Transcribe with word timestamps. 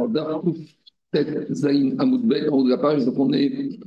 Alors, 0.00 0.08
Darkouf, 0.08 0.56
Zain 1.52 1.98
Amoudbet, 1.98 2.48
en 2.48 2.56
haut 2.56 2.64
de 2.64 2.70
la 2.70 2.78
page, 2.78 3.04
donc 3.04 3.18
on 3.18 3.32
est 3.32 3.78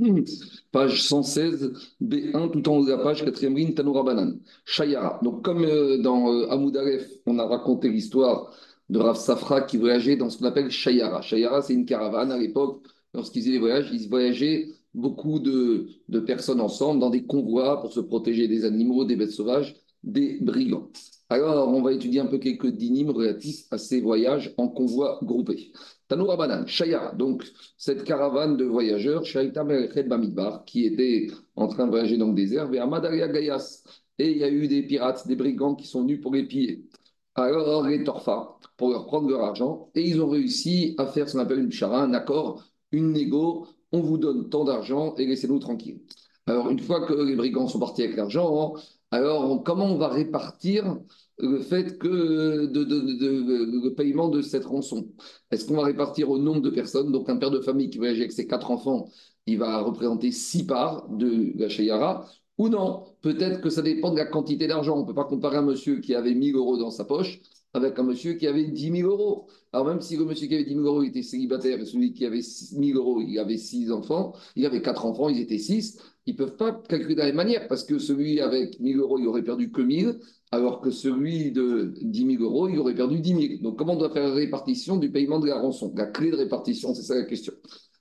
page 0.71 1.01
116, 1.01 1.73
B1, 2.01 2.51
tout 2.51 2.69
en 2.69 2.77
haut 2.77 2.85
de 2.85 2.91
la 2.91 2.97
page, 2.99 3.23
quatrième 3.25 3.55
ligne, 3.55 3.73
Tanoura 3.73 4.03
Banan. 4.03 4.37
Shayara. 4.65 5.19
Donc, 5.23 5.43
comme 5.43 5.63
euh, 5.63 5.97
dans 5.97 6.31
euh, 6.31 6.51
Amoud 6.51 6.75
Aleph, 6.77 7.09
on 7.25 7.39
a 7.39 7.47
raconté 7.47 7.89
l'histoire 7.89 8.53
de 8.89 8.99
Rav 8.99 9.17
Safra 9.17 9.61
qui 9.61 9.77
voyageait 9.77 10.17
dans 10.17 10.29
ce 10.29 10.37
qu'on 10.37 10.45
appelle 10.45 10.69
Shayara. 10.69 11.21
Shayara, 11.21 11.61
c'est 11.63 11.73
une 11.73 11.85
caravane 11.85 12.31
à 12.31 12.37
l'époque, 12.37 12.85
lorsqu'ils 13.13 13.41
faisaient 13.41 13.53
des 13.53 13.59
voyages, 13.59 13.89
ils 13.91 14.07
voyageaient 14.07 14.67
beaucoup 14.93 15.39
de 15.39 16.19
personnes 16.27 16.61
ensemble 16.61 16.99
dans 16.99 17.09
des 17.09 17.25
convois 17.25 17.81
pour 17.81 17.91
se 17.91 18.01
protéger 18.01 18.47
des 18.47 18.65
animaux, 18.65 19.05
des 19.05 19.15
bêtes 19.15 19.31
sauvages, 19.31 19.75
des 20.03 20.37
brigands. 20.41 20.89
Alors, 21.33 21.67
on 21.67 21.81
va 21.81 21.93
étudier 21.93 22.19
un 22.19 22.27
peu 22.27 22.37
quelques 22.37 22.67
dynimes 22.67 23.09
relatifs 23.09 23.65
à 23.71 23.79
ces 23.79 24.01
voyages 24.01 24.53
en 24.57 24.67
convoi 24.67 25.17
groupé. 25.23 25.71
Tanoura 26.07 26.37
Banan, 26.37 26.67
Shayara, 26.67 27.13
donc 27.13 27.43
cette 27.75 28.03
caravane 28.03 28.55
de 28.55 28.65
voyageurs, 28.65 29.25
Shaita 29.25 29.63
Bamidbar, 29.63 30.63
qui 30.63 30.85
était 30.85 31.31
en 31.55 31.67
train 31.67 31.85
de 31.85 31.89
voyager 31.89 32.17
dans 32.17 32.27
le 32.27 32.35
désert, 32.35 32.69
vers 32.69 32.87
Madaria 32.87 33.27
Gayas. 33.27 33.81
Et 34.19 34.29
il 34.29 34.37
y 34.37 34.43
a 34.43 34.49
eu 34.51 34.67
des 34.67 34.83
pirates, 34.83 35.27
des 35.27 35.35
brigands 35.35 35.73
qui 35.73 35.87
sont 35.87 36.01
venus 36.01 36.21
pour 36.21 36.35
les 36.35 36.43
piller. 36.45 36.85
Alors, 37.33 37.87
les 37.87 38.03
Torfa, 38.03 38.59
pour 38.77 38.91
leur 38.91 39.07
prendre 39.07 39.27
leur 39.27 39.41
argent, 39.41 39.89
et 39.95 40.07
ils 40.07 40.21
ont 40.21 40.29
réussi 40.29 40.93
à 40.99 41.07
faire 41.07 41.27
ce 41.27 41.33
qu'on 41.33 41.39
appelle 41.39 41.61
une 41.61 41.71
chara, 41.71 42.03
un 42.03 42.13
accord, 42.13 42.63
une 42.91 43.11
négo, 43.11 43.65
on 43.91 44.01
vous 44.01 44.19
donne 44.19 44.49
tant 44.49 44.65
d'argent 44.65 45.15
et 45.15 45.25
laissez-nous 45.25 45.57
tranquilles. 45.57 46.01
Alors, 46.45 46.69
une 46.69 46.79
fois 46.79 47.07
que 47.07 47.13
les 47.13 47.35
brigands 47.35 47.67
sont 47.67 47.79
partis 47.79 48.03
avec 48.03 48.17
l'argent, 48.17 48.75
alors 49.13 49.63
comment 49.63 49.85
on 49.85 49.97
va 49.97 50.07
répartir 50.07 50.97
le 51.37 51.59
fait 51.59 51.97
que 51.97 52.07
le 52.07 53.89
paiement 53.89 54.29
de 54.29 54.41
cette 54.41 54.65
rançon? 54.65 55.09
Est-ce 55.51 55.65
qu'on 55.65 55.75
va 55.75 55.83
répartir 55.83 56.29
au 56.29 56.37
nombre 56.37 56.61
de 56.61 56.69
personnes? 56.69 57.11
Donc, 57.11 57.29
un 57.29 57.37
père 57.37 57.51
de 57.51 57.59
famille 57.59 57.89
qui 57.89 57.97
voyage 57.97 58.17
avec 58.17 58.31
ses 58.31 58.47
quatre 58.47 58.71
enfants, 58.71 59.09
il 59.45 59.57
va 59.59 59.81
représenter 59.81 60.31
six 60.31 60.65
parts 60.65 61.07
de 61.09 61.53
la 61.55 61.69
Shayara, 61.69 62.25
ou 62.57 62.69
non? 62.69 63.03
Peut-être 63.21 63.61
que 63.61 63.69
ça 63.69 63.81
dépend 63.81 64.11
de 64.11 64.17
la 64.17 64.25
quantité 64.25 64.67
d'argent. 64.67 64.97
On 64.97 65.01
ne 65.01 65.07
peut 65.07 65.13
pas 65.13 65.25
comparer 65.25 65.57
un 65.57 65.63
monsieur 65.63 65.99
qui 65.99 66.15
avait 66.15 66.33
1000 66.35 66.55
euros 66.55 66.77
dans 66.77 66.91
sa 66.91 67.05
poche 67.05 67.41
avec 67.73 67.97
un 67.97 68.03
monsieur 68.03 68.33
qui 68.33 68.47
avait 68.47 68.65
10 68.65 68.97
000 68.97 69.09
euros. 69.09 69.47
Alors 69.71 69.87
même 69.87 70.01
si 70.01 70.15
le 70.15 70.25
monsieur 70.25 70.47
qui 70.47 70.55
avait 70.55 70.63
10 70.63 70.75
000 70.75 70.85
euros 70.85 71.03
était 71.03 71.23
célibataire 71.23 71.79
et 71.79 71.85
celui 71.85 72.13
qui 72.13 72.25
avait 72.25 72.39
1 72.39 72.41
000 72.41 72.99
euros, 72.99 73.21
il 73.21 73.39
avait 73.39 73.57
6 73.57 73.91
enfants, 73.91 74.33
il 74.55 74.65
avait 74.65 74.81
4 74.81 75.05
enfants, 75.05 75.29
ils 75.29 75.39
étaient 75.39 75.57
6, 75.57 75.97
ils 76.25 76.33
ne 76.33 76.37
peuvent 76.37 76.55
pas 76.55 76.71
calculer 76.87 77.15
de 77.15 77.19
la 77.19 77.25
même 77.27 77.35
manière 77.35 77.67
parce 77.67 77.83
que 77.83 77.97
celui 77.97 78.39
avec 78.39 78.79
1 78.79 78.83
000 78.83 78.99
euros, 78.99 79.17
il 79.19 79.27
aurait 79.27 79.43
perdu 79.43 79.71
que 79.71 79.81
1 79.81 80.01
000, 80.01 80.13
alors 80.51 80.81
que 80.81 80.91
celui 80.91 81.51
de 81.51 81.93
10 82.01 82.37
000 82.37 82.43
euros, 82.43 82.69
il 82.69 82.77
aurait 82.77 82.93
perdu 82.93 83.19
10 83.19 83.29
000. 83.29 83.63
Donc 83.63 83.79
comment 83.79 83.93
on 83.93 83.97
doit 83.97 84.11
faire 84.11 84.27
la 84.27 84.35
répartition 84.35 84.97
du 84.97 85.11
paiement 85.11 85.39
de 85.39 85.47
la 85.47 85.59
rançon? 85.59 85.91
La 85.95 86.05
clé 86.05 86.29
de 86.29 86.35
répartition, 86.35 86.93
c'est 86.93 87.01
ça 87.01 87.15
la 87.15 87.23
question. 87.23 87.53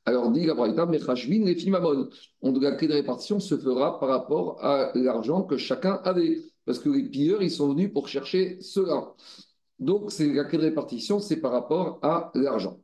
Alors 0.04 0.30
dit 0.32 0.44
la 0.44 0.54
Braïta, 0.54 0.84
Mechashvin 0.84 1.46
et 1.46 1.54
Fimamon. 1.54 2.08
La 2.42 2.72
clé 2.72 2.88
de 2.88 2.92
répartition 2.92 3.40
se 3.40 3.56
fera 3.56 3.98
par 4.00 4.10
rapport 4.10 4.62
à 4.62 4.92
l'argent 4.94 5.44
que 5.44 5.56
chacun 5.56 6.00
avait. 6.04 6.42
Parce 6.64 6.78
que 6.78 6.90
les 6.90 7.04
pilleurs, 7.08 7.42
ils 7.42 7.50
sont 7.50 7.72
venus 7.72 7.92
pour 7.92 8.08
chercher 8.08 8.58
cela. 8.60 9.14
Donc, 9.83 10.12
c'est 10.12 10.33
la 10.33 10.44
clé 10.44 10.58
de 10.58 10.62
répartition, 10.62 11.19
c'est 11.19 11.41
par 11.41 11.50
rapport 11.50 11.98
à 12.02 12.30
l'argent. 12.34 12.78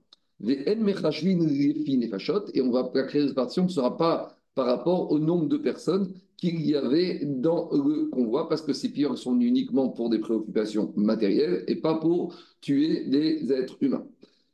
Et 0.44 0.74
on 0.76 2.70
va, 2.70 2.90
la 2.92 3.02
clé 3.04 3.22
de 3.22 3.28
répartition? 3.28 3.64
Ne 3.64 3.68
sera 3.68 3.96
pas 3.96 4.36
par 4.56 4.66
rapport 4.66 5.12
au 5.12 5.20
nombre 5.20 5.46
de 5.46 5.56
personnes 5.58 6.12
qu'il 6.36 6.60
y 6.66 6.74
avait 6.74 7.20
dans 7.24 7.70
le 7.70 8.06
convoi, 8.06 8.48
parce 8.48 8.62
que 8.62 8.72
ces 8.72 8.88
pilleurs 8.88 9.16
sont 9.16 9.38
uniquement 9.38 9.88
pour 9.90 10.10
des 10.10 10.18
préoccupations 10.18 10.92
matérielles 10.96 11.64
et 11.68 11.76
pas 11.76 11.94
pour 11.94 12.34
tuer 12.60 13.04
des 13.04 13.52
êtres 13.52 13.76
humains. 13.80 14.04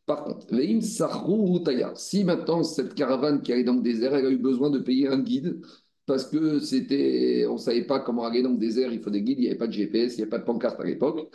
Par 0.05 0.25
contre, 0.25 0.47
si 1.97 2.25
maintenant 2.25 2.63
cette 2.63 2.95
caravane 2.95 3.41
qui 3.41 3.53
allait 3.55 3.65
dans 3.65 3.77
le 3.77 3.83
désert, 3.83 4.15
elle 4.15 4.27
a 4.27 4.31
eu 4.31 4.37
besoin 4.37 4.69
de 4.69 4.79
payer 4.79 5.09
un 5.09 5.19
guide 5.19 5.63
parce 6.07 6.27
que 6.27 6.59
c'était, 6.61 7.47
on 7.49 7.55
ne 7.55 7.59
savait 7.59 7.85
pas 7.85 8.01
comment 8.01 8.25
aller 8.25 8.43
dans 8.43 8.51
le 8.51 8.59
désert, 8.59 8.93
il 8.93 9.01
faut 9.01 9.11
des 9.11 9.23
guides, 9.23 9.39
il 9.39 9.43
n'y 9.43 9.49
avait 9.49 9.59
pas 9.59 9.67
de 9.67 9.73
GPS, 9.73 10.15
il 10.15 10.17
n'y 10.17 10.23
avait 10.23 10.31
pas 10.31 10.39
de 10.39 10.45
pancarte 10.45 10.81
à 10.81 10.85
l'époque. 10.85 11.31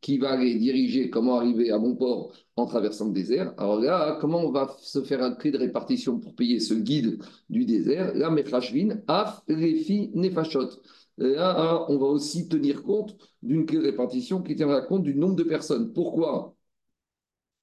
qui 0.00 0.18
va 0.18 0.30
aller 0.30 0.54
diriger 0.56 1.10
comment 1.10 1.36
arriver 1.36 1.70
à 1.70 1.78
mon 1.78 1.96
port 1.96 2.32
en 2.56 2.66
traversant 2.66 3.06
le 3.06 3.12
désert. 3.12 3.54
Alors 3.56 3.80
là, 3.80 4.18
comment 4.20 4.40
on 4.40 4.50
va 4.50 4.76
se 4.80 5.02
faire 5.02 5.22
un 5.22 5.32
clé 5.32 5.50
de 5.50 5.58
répartition 5.58 6.18
pour 6.18 6.34
payer 6.34 6.60
ce 6.60 6.74
guide 6.74 7.22
du 7.48 7.64
désert? 7.64 8.14
Là, 8.14 8.30
Mechashvin, 8.30 9.00
Af, 9.06 9.42
Refi, 9.48 10.10
Nefashot. 10.14 10.68
Là, 11.16 11.86
on 11.88 11.98
va 11.98 12.06
aussi 12.06 12.48
tenir 12.48 12.82
compte 12.82 13.16
d'une 13.42 13.66
clé 13.66 13.78
de 13.78 13.84
répartition 13.84 14.42
qui 14.42 14.54
tiendra 14.54 14.82
compte 14.82 15.02
du 15.02 15.14
nombre 15.14 15.36
de 15.36 15.44
personnes. 15.44 15.92
Pourquoi? 15.92 16.57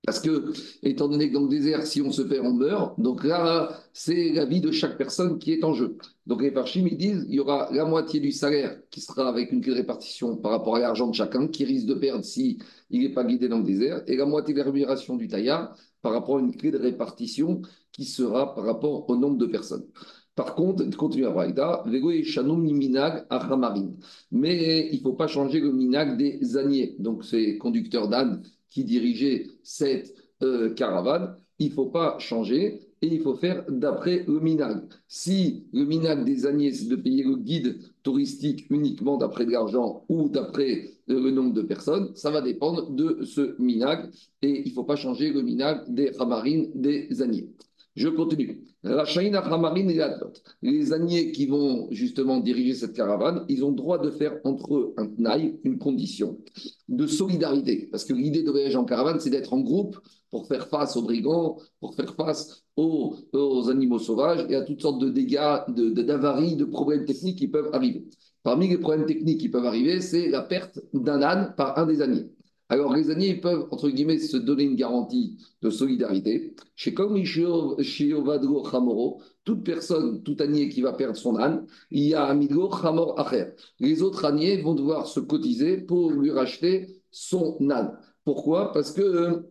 Parce 0.06 0.20
que, 0.20 0.54
étant 0.84 1.08
donné 1.08 1.30
que 1.30 1.34
dans 1.34 1.44
le 1.44 1.50
désert, 1.50 1.86
si 1.86 2.02
on 2.02 2.12
se 2.12 2.22
perd, 2.22 2.46
on 2.46 2.54
meurt. 2.54 3.00
Donc 3.00 3.24
là, 3.24 3.80
c'est 3.94 4.32
la 4.34 4.46
vie 4.46 4.62
de 4.62 4.72
chaque 4.72 4.98
personne 4.98 5.40
qui 5.40 5.52
est 5.52 5.64
en 5.64 5.74
jeu. 5.74 5.98
Donc 6.28 6.42
les 6.42 6.52
Parchim, 6.52 6.88
ils 6.90 6.98
disent 6.98 7.26
il 7.28 7.36
y 7.36 7.40
aura 7.40 7.70
la 7.72 7.86
moitié 7.86 8.20
du 8.20 8.32
salaire 8.32 8.78
qui 8.90 9.02
sera 9.02 9.28
avec 9.28 9.52
une 9.52 9.62
clé 9.62 9.72
de 9.72 9.78
répartition 9.78 10.38
par 10.38 10.52
rapport 10.52 10.76
à 10.76 10.80
l'argent 10.80 11.08
de 11.08 11.16
chacun, 11.16 11.48
qui 11.48 11.66
risque 11.66 11.88
de 11.88 11.96
perdre 11.96 12.24
s'il 12.24 12.60
n'est 12.92 13.10
pas 13.10 13.24
guidé 13.24 13.48
dans 13.48 13.60
le 13.60 13.64
désert, 13.64 14.04
et 14.08 14.16
la 14.16 14.26
moitié 14.26 14.54
de 14.54 14.60
la 14.60 14.66
rémunération 14.66 15.16
du 15.16 15.28
taillard 15.28 15.76
par 16.02 16.14
rapport 16.14 16.38
à 16.38 16.40
une 16.40 16.56
clé 16.56 16.72
de 16.72 16.78
répartition 16.78 17.62
qui 17.92 18.06
sera 18.06 18.54
par 18.54 18.66
rapport 18.66 19.10
au 19.10 19.16
nombre 19.16 19.38
de 19.38 19.48
personnes. 19.48 19.86
Par 20.36 20.54
contre, 20.54 20.84
continue 20.98 21.26
à 21.26 21.32
Braïda, 21.32 21.84
minag 21.88 23.26
à 23.30 23.74
Mais 24.32 24.90
il 24.92 24.98
ne 24.98 25.02
faut 25.02 25.14
pas 25.14 25.28
changer 25.28 25.62
le 25.62 25.72
minag 25.72 26.18
des 26.18 26.58
âniers. 26.58 26.96
Donc, 27.00 27.24
ces 27.24 27.58
conducteurs 27.58 28.10
d'âne 28.10 28.44
qui 28.70 28.84
dirigeait 28.84 29.48
cette 29.64 30.14
euh, 30.44 30.74
caravane, 30.74 31.38
il 31.60 31.70
ne 31.70 31.74
faut 31.74 31.86
pas 31.86 32.20
changer 32.20 32.82
et 33.02 33.08
il 33.08 33.22
faut 33.22 33.36
faire 33.36 33.66
d'après 33.70 34.24
le 34.28 34.40
minag. 34.40 34.84
Si 35.08 35.66
le 35.74 35.86
minag 35.86 36.26
des 36.26 36.46
Agnès, 36.46 36.80
c'est 36.80 36.90
de 36.90 36.96
payer 36.96 37.24
le 37.24 37.38
guide 37.38 37.80
touristique 38.04 38.66
uniquement 38.70 39.18
d'après 39.18 39.46
de 39.46 39.52
l'argent 39.52 40.06
ou 40.10 40.30
d'après 40.30 40.92
euh, 41.10 41.22
le 41.22 41.32
nombre 41.32 41.54
de 41.54 41.62
personnes, 41.62 42.12
ça 42.16 42.32
va 42.32 42.42
dépendre 42.42 42.90
de 42.92 43.24
ce 43.24 43.56
minag 43.62 44.10
et 44.42 44.62
il 44.66 44.70
ne 44.70 44.74
faut 44.74 44.84
pas 44.84 44.96
changer 44.96 45.32
le 45.32 45.42
minag 45.42 45.84
des 45.88 46.12
ramarines 46.12 46.72
des 46.76 47.22
Agnès. 47.22 47.46
Je 47.96 48.10
continue. 48.10 48.62
Les 50.62 50.94
âniers 50.94 51.32
qui 51.32 51.46
vont 51.46 51.88
justement 51.92 52.40
diriger 52.40 52.74
cette 52.74 52.94
caravane, 52.94 53.46
ils 53.48 53.64
ont 53.64 53.72
droit 53.72 54.00
de 54.00 54.12
faire 54.12 54.38
entre 54.44 54.76
eux 54.76 54.94
un 54.98 55.08
tnaï, 55.08 55.58
une 55.64 55.78
condition 55.78 56.38
de 56.90 57.08
solidarité. 57.08 57.88
Parce 57.90 58.04
que 58.04 58.14
l'idée 58.14 58.44
de 58.44 58.52
voyager 58.52 58.76
en 58.76 58.84
caravane, 58.84 59.22
c'est 59.22 59.30
d'être 59.30 59.54
en 59.54 59.62
groupe 59.62 59.98
pour 60.30 60.46
faire 60.48 60.68
face 60.68 60.98
aux 60.98 61.04
brigands, 61.04 61.58
pour 61.80 61.96
faire 61.96 62.14
face 62.16 62.66
aux, 62.76 63.16
animaux 63.70 64.00
sauvages 64.00 64.46
et 64.50 64.56
à 64.56 64.62
toutes 64.64 64.82
sortes 64.82 65.00
de 65.00 65.10
dégâts, 65.10 65.62
d'avaries, 65.70 66.58
de, 66.58 66.66
de 66.66 66.70
problèmes 66.70 67.06
techniques 67.06 67.38
qui 67.38 67.48
peuvent 67.48 67.70
arriver. 67.72 68.06
Parmi 68.44 68.68
les 68.68 68.78
problèmes 68.78 69.06
techniques 69.06 69.40
qui 69.40 69.50
peuvent 69.50 69.66
arriver, 69.66 70.02
c'est 70.02 70.28
la 70.28 70.42
perte 70.42 70.80
d'un 70.94 71.22
âne 71.22 71.54
par 71.56 71.80
un 71.80 71.86
des 71.86 72.02
âniers. 72.02 72.30
Alors, 72.70 72.94
les 72.96 73.12
âniers 73.12 73.36
peuvent, 73.36 73.68
entre 73.72 73.90
guillemets, 73.90 74.18
se 74.20 74.38
donner 74.38 74.64
une 74.64 74.76
garantie 74.76 75.38
de 75.62 75.70
solidarité. 75.70 76.56
Chez 76.76 76.94
comme 76.94 77.24
Chamoro, 77.24 79.22
toute 79.44 79.64
personne, 79.64 80.24
tout 80.24 80.36
ânier 80.40 80.70
qui 80.70 80.82
va 80.82 80.94
perdre 80.94 81.16
son 81.16 81.38
âne, 81.38 81.68
il 81.92 82.04
y 82.04 82.16
a 82.16 82.28
un 82.28 82.42
Chamor 82.42 83.20
Acher. 83.20 83.52
Les 83.80 84.02
autres 84.02 84.26
âniers 84.26 84.62
vont 84.62 84.74
devoir 84.74 85.06
se 85.08 85.20
cotiser 85.20 85.78
pour 85.78 86.12
lui 86.12 86.32
racheter 86.32 87.04
son 87.12 87.58
âne. 87.70 87.98
Pourquoi? 88.24 88.72
Parce 88.74 88.92
que 88.92 89.02
euh, 89.02 89.42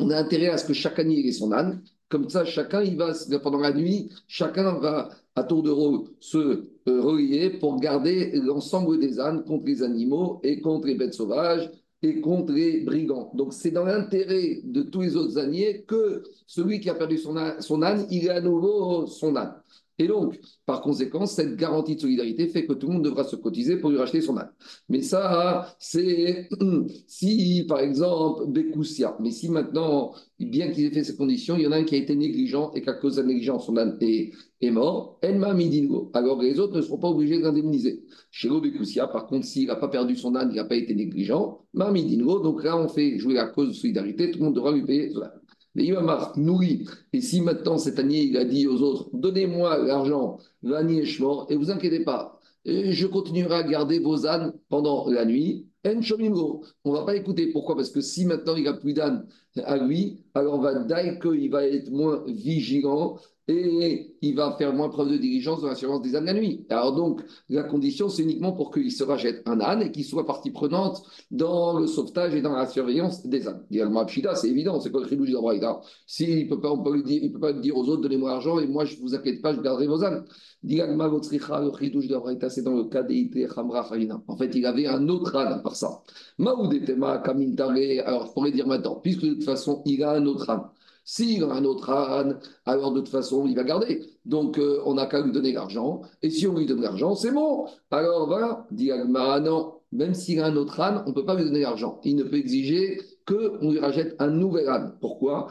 on 0.00 0.10
a 0.10 0.16
intérêt 0.16 0.48
à 0.48 0.58
ce 0.58 0.66
que 0.66 0.74
chaque 0.74 0.98
ânier 0.98 1.26
ait 1.26 1.32
son 1.32 1.52
âne. 1.52 1.82
Comme 2.08 2.28
ça, 2.28 2.44
chacun, 2.44 2.82
il 2.82 2.96
va, 2.96 3.12
pendant 3.42 3.58
la 3.58 3.72
nuit, 3.72 4.10
chacun 4.26 4.78
va 4.78 5.10
à 5.36 5.44
tour 5.44 5.62
de 5.62 5.70
rôle 5.70 6.08
se 6.20 6.38
euh, 6.38 7.00
relier 7.02 7.50
pour 7.50 7.78
garder 7.80 8.32
l'ensemble 8.34 8.98
des 8.98 9.20
ânes 9.20 9.44
contre 9.44 9.66
les 9.66 9.82
animaux 9.82 10.40
et 10.42 10.60
contre 10.60 10.86
les 10.88 10.94
bêtes 10.96 11.14
sauvages 11.14 11.70
et 12.02 12.20
contre 12.20 12.52
les 12.52 12.80
brigands. 12.80 13.30
Donc 13.34 13.52
c'est 13.52 13.70
dans 13.70 13.84
l'intérêt 13.84 14.60
de 14.64 14.82
tous 14.82 15.02
les 15.02 15.16
autres 15.16 15.38
âniers 15.38 15.82
que 15.82 16.22
celui 16.46 16.80
qui 16.80 16.90
a 16.90 16.94
perdu 16.94 17.18
son 17.18 17.36
âne, 17.36 18.06
il 18.10 18.30
a 18.30 18.36
à 18.36 18.40
nouveau 18.40 19.06
son 19.06 19.36
âne. 19.36 19.54
Et 19.98 20.06
donc, 20.06 20.38
par 20.64 20.80
conséquent, 20.80 21.26
cette 21.26 21.56
garantie 21.56 21.96
de 21.96 22.00
solidarité 22.00 22.48
fait 22.48 22.66
que 22.66 22.72
tout 22.72 22.86
le 22.86 22.94
monde 22.94 23.04
devra 23.04 23.24
se 23.24 23.36
cotiser 23.36 23.78
pour 23.78 23.90
lui 23.90 23.98
racheter 23.98 24.20
son 24.20 24.36
âne. 24.36 24.50
Mais 24.88 25.02
ça, 25.02 25.74
c'est 25.78 26.48
si, 27.06 27.64
par 27.68 27.80
exemple, 27.80 28.46
Bekoussia, 28.46 29.16
mais 29.20 29.30
si 29.30 29.48
maintenant, 29.50 30.14
bien 30.38 30.70
qu'il 30.70 30.84
ait 30.84 30.90
fait 30.90 31.04
ces 31.04 31.16
conditions, 31.16 31.56
il 31.56 31.62
y 31.62 31.66
en 31.66 31.72
a 31.72 31.76
un 31.76 31.84
qui 31.84 31.96
a 31.96 31.98
été 31.98 32.14
négligent 32.14 32.70
et 32.74 32.82
qu'à 32.82 32.94
cause 32.94 33.16
de 33.16 33.22
la 33.22 33.26
négligence, 33.26 33.66
son 33.66 33.76
âne 33.76 33.98
est, 34.00 34.32
est 34.60 34.70
mort, 34.70 35.18
Elma 35.22 35.52
Midingo. 35.52 36.10
Alors 36.14 36.40
les 36.40 36.60
autres 36.60 36.76
ne 36.76 36.82
seront 36.82 36.98
pas 36.98 37.08
obligés 37.08 37.40
d'indemniser. 37.40 38.04
Chez 38.30 38.48
Bekoussia, 38.48 39.08
par 39.08 39.26
contre, 39.26 39.46
s'il 39.46 39.66
n'a 39.66 39.76
pas 39.76 39.88
perdu 39.88 40.14
son 40.14 40.34
âne, 40.36 40.50
il 40.52 40.56
n'a 40.56 40.64
pas 40.64 40.76
été 40.76 40.94
négligent, 40.94 41.58
Mamidingo, 41.74 42.40
donc 42.40 42.64
là, 42.64 42.76
on 42.76 42.88
fait 42.88 43.18
jouer 43.18 43.34
la 43.34 43.46
cause 43.46 43.68
de 43.68 43.72
solidarité, 43.72 44.30
tout 44.30 44.38
le 44.38 44.46
monde 44.46 44.54
devra 44.54 44.72
lui 44.72 44.84
payer 44.84 45.10
son 45.10 45.22
âne. 45.22 45.40
Mais 45.78 45.84
il 45.84 45.94
va 45.94 46.00
nourri. 46.36 46.88
Et 47.12 47.20
si 47.20 47.40
maintenant 47.40 47.78
cet 47.78 48.00
année, 48.00 48.22
il 48.22 48.36
a 48.36 48.44
dit 48.44 48.66
aux 48.66 48.82
autres, 48.82 49.10
donnez-moi 49.12 49.78
l'argent, 49.78 50.38
l'année 50.60 51.04
mort, 51.20 51.46
et 51.50 51.54
vous 51.54 51.70
inquiétez 51.70 52.00
pas, 52.00 52.40
je 52.66 53.06
continuerai 53.06 53.54
à 53.54 53.62
garder 53.62 54.00
vos 54.00 54.26
ânes 54.26 54.54
pendant 54.68 55.08
la 55.08 55.24
nuit. 55.24 55.68
On 55.84 55.90
ne 55.90 56.92
va 56.92 57.04
pas 57.04 57.14
écouter. 57.14 57.52
Pourquoi? 57.52 57.76
Parce 57.76 57.90
que 57.90 58.00
si 58.00 58.26
maintenant 58.26 58.56
il 58.56 58.66
a 58.66 58.72
plus 58.72 58.92
d'ânes 58.92 59.24
à 59.62 59.78
lui, 59.78 60.18
alors 60.34 60.54
on 60.54 60.58
va 60.58 60.74
qu'il 61.20 61.48
va 61.48 61.64
être 61.64 61.92
moins 61.92 62.24
vigilant 62.26 63.16
et 63.48 64.14
il 64.20 64.36
va 64.36 64.54
faire 64.58 64.74
moins 64.74 64.90
preuve 64.90 65.10
de 65.10 65.16
diligence 65.16 65.62
dans 65.62 65.68
l'assurance 65.68 66.02
des 66.02 66.14
ânes 66.14 66.26
la 66.26 66.34
nuit. 66.34 66.66
Alors 66.68 66.94
donc, 66.94 67.22
la 67.48 67.62
condition, 67.62 68.10
c'est 68.10 68.22
uniquement 68.22 68.52
pour 68.52 68.70
qu'il 68.70 68.92
se 68.92 69.02
rachète 69.02 69.42
un 69.46 69.60
âne 69.60 69.80
et 69.82 69.90
qu'il 69.90 70.04
soit 70.04 70.26
partie 70.26 70.50
prenante 70.50 71.02
dans 71.30 71.78
le 71.78 71.86
sauvetage 71.86 72.34
et 72.34 72.42
dans 72.42 72.52
la 72.52 72.66
surveillance 72.66 73.26
des 73.26 73.48
ânes. 73.48 73.64
Également, 73.70 74.06
c'est 74.34 74.48
évident, 74.48 74.80
c'est 74.80 74.90
quoi 74.90 75.00
le 75.00 75.08
chidouche 75.08 75.30
d'Abraïta 75.30 75.80
S'il 76.06 76.44
ne 76.44 76.48
peut 76.48 76.60
pas, 76.60 76.70
on 76.70 76.82
peut 76.82 77.02
dire, 77.02 77.22
peut 77.32 77.40
pas 77.40 77.52
dire 77.54 77.74
aux 77.76 77.88
autres, 77.88 78.02
donnez-moi 78.02 78.30
l'argent 78.30 78.58
et 78.58 78.66
moi, 78.66 78.84
je 78.84 78.96
ne 78.96 79.00
vous 79.00 79.14
inquiète 79.14 79.40
pas, 79.40 79.54
je 79.54 79.60
garderai 79.62 79.86
vos 79.86 80.04
ânes. 80.04 80.24
le 80.62 81.78
chidouche 81.78 82.06
d'Abraïta, 82.06 82.50
c'est 82.50 82.62
dans 82.62 82.76
le 82.76 82.84
cas 82.84 83.02
des 83.02 83.30
Khamra 83.54 83.88
En 84.26 84.36
fait, 84.36 84.54
il 84.54 84.66
avait 84.66 84.86
un 84.86 85.08
autre 85.08 85.34
âne 85.36 85.62
par 85.62 85.74
ça. 85.74 86.02
Maoudetema, 86.36 87.18
Kamintare, 87.18 87.76
alors 88.04 88.26
je 88.26 88.32
pourrais 88.32 88.52
dire 88.52 88.66
maintenant, 88.66 88.96
puisque 88.96 89.22
de 89.22 89.34
toute 89.34 89.44
façon, 89.44 89.82
il 89.86 90.02
a 90.02 90.12
un 90.12 90.26
autre 90.26 90.50
âne. 90.50 90.64
S'il 91.10 91.42
a 91.42 91.46
un 91.46 91.64
autre 91.64 91.88
âne, 91.88 92.38
alors 92.66 92.92
de 92.92 93.00
toute 93.00 93.08
façon, 93.08 93.46
il 93.46 93.56
va 93.56 93.64
garder. 93.64 94.02
Donc, 94.26 94.58
euh, 94.58 94.82
on 94.84 94.92
n'a 94.92 95.06
qu'à 95.06 95.22
lui 95.22 95.32
donner 95.32 95.52
l'argent. 95.52 96.02
Et 96.20 96.28
si 96.28 96.46
on 96.46 96.54
lui 96.54 96.66
donne 96.66 96.82
l'argent, 96.82 97.14
c'est 97.14 97.30
bon. 97.30 97.64
Alors 97.90 98.26
voilà, 98.26 98.66
dit 98.70 98.92
Agmara, 98.92 99.40
non, 99.40 99.72
même 99.90 100.12
s'il 100.12 100.38
a 100.40 100.44
un 100.44 100.56
autre 100.56 100.78
âne, 100.80 101.02
on 101.06 101.08
ne 101.08 101.14
peut 101.14 101.24
pas 101.24 101.34
lui 101.34 101.44
donner 101.44 101.62
l'argent. 101.62 101.98
Il 102.04 102.16
ne 102.16 102.24
peut 102.24 102.36
exiger 102.36 103.00
qu'on 103.26 103.70
lui 103.70 103.78
rachète 103.78 104.16
un 104.18 104.28
nouvel 104.28 104.68
âne. 104.68 104.98
Pourquoi? 105.00 105.48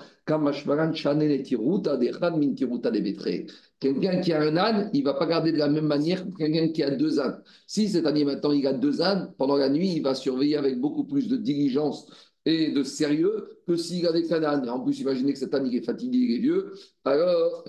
Quelqu'un 3.80 4.20
qui 4.22 4.34
a 4.34 4.42
un 4.42 4.58
âne, 4.58 4.90
il 4.94 5.00
ne 5.00 5.06
va 5.06 5.14
pas 5.16 5.26
garder 5.26 5.52
de 5.52 5.58
la 5.58 5.70
même 5.70 5.88
manière 5.88 6.24
que 6.24 6.38
quelqu'un 6.38 6.68
qui 6.68 6.84
a 6.84 6.92
deux 6.92 7.20
ânes. 7.20 7.42
Si 7.66 7.90
cet 7.90 8.06
année 8.06 8.26
maintenant 8.26 8.52
il 8.52 8.68
a 8.68 8.74
deux 8.74 9.02
ânes, 9.02 9.34
pendant 9.40 9.56
la 9.56 9.70
nuit, 9.70 9.94
il 9.96 10.04
va 10.04 10.14
surveiller 10.14 10.58
avec 10.58 10.80
beaucoup 10.80 11.04
plus 11.04 11.28
de 11.28 11.36
diligence 11.36 12.08
et 12.48 12.72
de 12.72 12.82
sérieux 12.84 13.60
que 13.68 13.76
s'il 13.76 14.08
avait 14.08 14.24
qu'un 14.24 14.42
âne. 14.44 14.70
En 14.70 14.80
plus, 14.80 15.00
imaginez 15.02 15.34
que 15.34 15.40
cet 15.40 15.54
âne, 15.54 15.68
est 15.68 15.82
fatigué, 15.82 16.18
il 16.18 16.36
est 16.36 16.40
vieux, 16.40 16.74
alors 17.04 17.66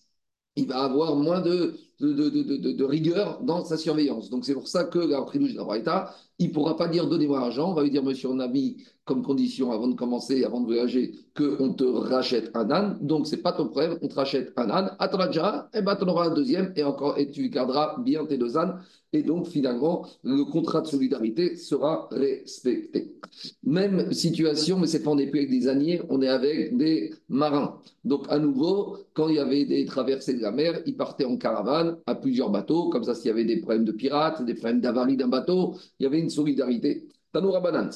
il 0.56 0.66
va 0.66 0.84
avoir 0.84 1.16
moins 1.16 1.42
de, 1.42 1.74
de, 2.02 2.84
rigueur 2.84 3.40
dans 3.42 3.64
sa 3.64 3.76
surveillance. 3.76 4.30
Donc 4.30 4.44
c'est 4.44 4.54
pour 4.54 4.68
ça 4.68 4.84
que 4.84 4.98
la 4.98 5.20
de 5.20 5.84
la 5.86 6.14
il 6.38 6.48
ne 6.48 6.52
pourra 6.52 6.76
pas 6.76 6.88
dire 6.88 7.06
donnez-moi 7.06 7.40
l'argent, 7.40 7.70
on 7.70 7.74
va 7.74 7.82
lui 7.82 7.90
dire 7.90 8.02
monsieur, 8.02 8.28
on 8.28 8.40
a 8.40 8.48
mis 8.48 8.78
comme 9.04 9.22
condition 9.22 9.72
avant 9.72 9.88
de 9.88 9.94
commencer, 9.94 10.44
avant 10.44 10.60
de 10.60 10.66
voyager, 10.66 11.12
qu'on 11.36 11.72
te 11.72 11.84
rachète 11.84 12.50
un 12.54 12.70
âne, 12.70 12.98
donc 13.00 13.26
c'est 13.26 13.42
pas 13.42 13.52
ton 13.52 13.68
problème, 13.68 13.98
on 14.00 14.08
te 14.08 14.14
rachète 14.14 14.52
un 14.56 14.70
âne, 14.70 14.96
attends 14.98 15.26
déjà, 15.26 15.68
et 15.74 15.82
ben 15.82 15.96
tu 15.96 16.04
en 16.04 16.08
auras 16.08 16.28
un 16.28 16.34
deuxième, 16.34 16.72
et 16.76 16.84
encore, 16.84 17.18
et 17.18 17.30
tu 17.30 17.48
garderas 17.48 17.96
bien 18.00 18.24
tes 18.26 18.38
deux 18.38 18.56
ânes, 18.56 18.80
et 19.12 19.22
donc 19.22 19.48
finalement, 19.48 20.06
le 20.22 20.44
contrat 20.44 20.82
de 20.82 20.86
solidarité 20.86 21.56
sera 21.56 22.08
respecté. 22.12 23.16
Même 23.64 24.12
situation, 24.12 24.78
mais 24.78 24.86
cette 24.86 25.02
fois 25.02 25.12
on 25.12 25.16
n'est 25.16 25.26
plus 25.26 25.40
avec 25.40 25.50
des 25.50 25.68
âniers, 25.68 26.00
on 26.08 26.22
est 26.22 26.28
avec 26.28 26.76
des 26.76 27.12
marins. 27.28 27.80
Donc 28.04 28.26
à 28.28 28.38
nouveau, 28.38 28.98
quand 29.14 29.28
il 29.28 29.36
y 29.36 29.38
avait 29.40 29.64
des 29.64 29.84
traversées 29.84 30.34
de 30.34 30.42
la 30.42 30.52
mer, 30.52 30.80
ils 30.86 30.96
partaient 30.96 31.24
en 31.24 31.36
caravane 31.36 31.91
à 32.06 32.14
plusieurs 32.14 32.50
bateaux, 32.50 32.88
comme 32.88 33.04
ça 33.04 33.14
s'il 33.14 33.26
y 33.26 33.30
avait 33.30 33.44
des 33.44 33.60
problèmes 33.60 33.84
de 33.84 33.92
pirates, 33.92 34.44
des 34.44 34.54
problèmes 34.54 34.80
d'avarie 34.80 35.16
d'un 35.16 35.28
bateau, 35.28 35.76
il 35.98 36.04
y 36.04 36.06
avait 36.06 36.20
une 36.20 36.30
solidarité. 36.30 37.08
Tanoura 37.32 37.60
Banan, 37.60 37.88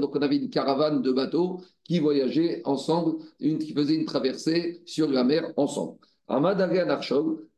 donc 0.00 0.14
on 0.14 0.20
avait 0.20 0.36
une 0.36 0.50
caravane 0.50 1.00
de 1.00 1.10
bateaux 1.10 1.60
qui 1.84 2.00
voyageaient 2.00 2.60
ensemble, 2.64 3.16
une, 3.40 3.58
qui 3.58 3.72
faisait 3.72 3.94
une 3.94 4.04
traversée 4.04 4.82
sur 4.84 5.08
la 5.10 5.24
mer 5.24 5.52
ensemble. 5.56 5.96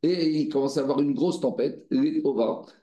Et 0.03 0.41
il 0.41 0.49
commençait 0.51 0.81
à 0.81 0.83
avoir 0.85 1.01
une 1.01 1.15
grosse 1.15 1.41
tempête, 1.41 1.87
les 1.91 2.23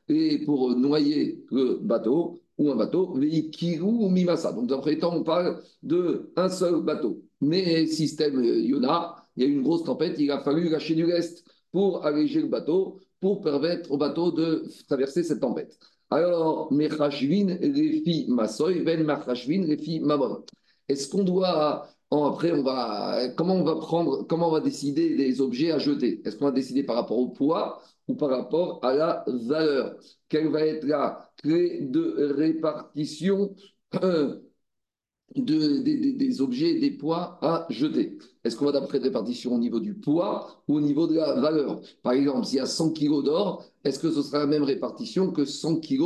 et 0.09 0.39
pour 0.39 0.75
noyer 0.75 1.45
le 1.51 1.79
bateau, 1.81 2.41
ou 2.57 2.71
un 2.71 2.75
bateau, 2.75 3.15
ou 3.15 4.09
Mimasa. 4.09 4.51
Donc, 4.51 4.67
dans 4.67 4.83
le 4.83 4.99
temps, 4.99 5.15
on 5.15 5.23
parle 5.23 5.61
d'un 5.83 6.49
seul 6.49 6.81
bateau. 6.81 7.21
Mais 7.39 7.85
système 7.85 8.43
Yona, 8.43 9.15
il 9.37 9.43
y 9.43 9.45
a 9.45 9.49
eu 9.49 9.53
une 9.53 9.63
grosse 9.63 9.83
tempête, 9.83 10.15
il 10.19 10.31
a 10.31 10.39
fallu 10.39 10.69
lâcher 10.69 10.95
du 10.95 11.05
reste 11.05 11.45
pour 11.75 12.05
alléger 12.05 12.39
le 12.39 12.47
bateau, 12.47 13.01
pour 13.19 13.41
permettre 13.41 13.91
au 13.91 13.97
bateau 13.97 14.31
de 14.31 14.63
traverser 14.87 15.23
cette 15.23 15.41
tempête. 15.41 15.77
Alors, 16.09 16.71
Mechashvin, 16.71 17.57
Refi 17.61 18.27
Masoy, 18.29 18.79
Ben 18.79 19.03
Mechashvin, 19.03 19.65
Refi 19.67 19.99
Mamon. 19.99 20.45
Est-ce 20.87 21.09
qu'on 21.09 21.23
doit, 21.23 21.89
après, 22.11 22.53
on 22.53 22.63
va, 22.63 23.27
comment 23.35 23.55
on 23.55 23.65
va 23.65 23.75
prendre, 23.75 24.25
comment 24.25 24.47
on 24.47 24.51
va 24.51 24.61
décider 24.61 25.17
des 25.17 25.41
objets 25.41 25.71
à 25.71 25.77
jeter? 25.77 26.21
Est-ce 26.23 26.37
qu'on 26.37 26.45
va 26.45 26.51
décider 26.51 26.83
par 26.83 26.95
rapport 26.95 27.17
au 27.17 27.27
poids 27.27 27.81
ou 28.07 28.15
par 28.15 28.29
rapport 28.29 28.79
à 28.81 28.93
la 28.93 29.25
valeur? 29.27 29.97
Quelle 30.29 30.47
va 30.47 30.61
être 30.61 30.85
la 30.85 31.29
clé 31.43 31.81
de 31.81 32.33
répartition? 32.37 33.53
Des 35.35 36.41
objets, 36.41 36.79
des 36.79 36.91
poids 36.91 37.37
à 37.41 37.65
jeter. 37.69 38.17
Est-ce 38.43 38.55
qu'on 38.55 38.65
va 38.65 38.71
d'après 38.71 38.99
répartition 38.99 39.55
au 39.55 39.57
niveau 39.57 39.79
du 39.79 39.95
poids 39.95 40.61
ou 40.67 40.75
au 40.75 40.81
niveau 40.81 41.07
de 41.07 41.15
la 41.15 41.33
valeur? 41.39 41.81
Par 42.03 42.13
exemple, 42.13 42.45
s'il 42.45 42.57
y 42.57 42.61
a 42.61 42.67
100 42.67 42.91
kg 42.93 43.23
d'or, 43.23 43.65
est-ce 43.83 43.99
que 43.99 44.11
ce 44.11 44.21
sera 44.21 44.39
la 44.39 44.47
même 44.47 44.63
répartition 44.63 45.31
que 45.31 45.45
100 45.45 45.79
kg 45.79 46.03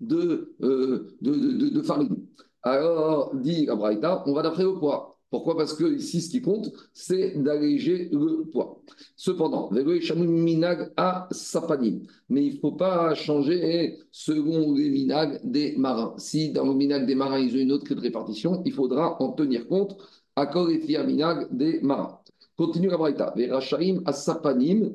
de, 0.00 0.54
euh, 0.62 1.14
de, 1.20 1.68
de, 1.68 1.82
farine? 1.82 2.16
Alors, 2.62 3.34
dit 3.34 3.68
Abraïta, 3.68 4.22
on 4.26 4.32
va 4.32 4.42
d'après 4.42 4.62
le 4.62 4.74
poids. 4.74 5.11
Pourquoi? 5.32 5.56
Parce 5.56 5.72
que 5.72 5.96
ici, 5.96 6.20
ce 6.20 6.28
qui 6.28 6.42
compte, 6.42 6.70
c'est 6.92 7.42
d'alléger 7.42 8.10
le 8.12 8.44
poids. 8.50 8.82
Cependant, 9.16 9.70
minag 9.70 10.92
à 10.98 11.26
sapanim. 11.30 12.02
Mais 12.28 12.44
il 12.44 12.56
ne 12.56 12.60
faut 12.60 12.72
pas 12.72 13.14
changer 13.14 13.96
selon 14.10 14.74
les 14.74 14.90
minag 14.90 15.40
des 15.42 15.74
marins. 15.78 16.12
Si 16.18 16.52
dans 16.52 16.66
le 16.66 16.74
minag 16.74 17.06
des 17.06 17.14
marins, 17.14 17.38
ils 17.38 17.56
ont 17.56 17.60
une 17.60 17.72
autre 17.72 17.94
répartition, 17.94 18.62
il 18.66 18.72
faudra 18.72 19.22
en 19.22 19.32
tenir 19.32 19.66
compte 19.68 19.96
à 20.36 20.44
et 20.44 21.04
minag 21.06 21.48
des 21.50 21.80
marins. 21.80 22.18
Continue 22.54 22.88
la 22.88 22.98
braïta. 22.98 23.34
à 24.04 24.12
sapanim. 24.12 24.94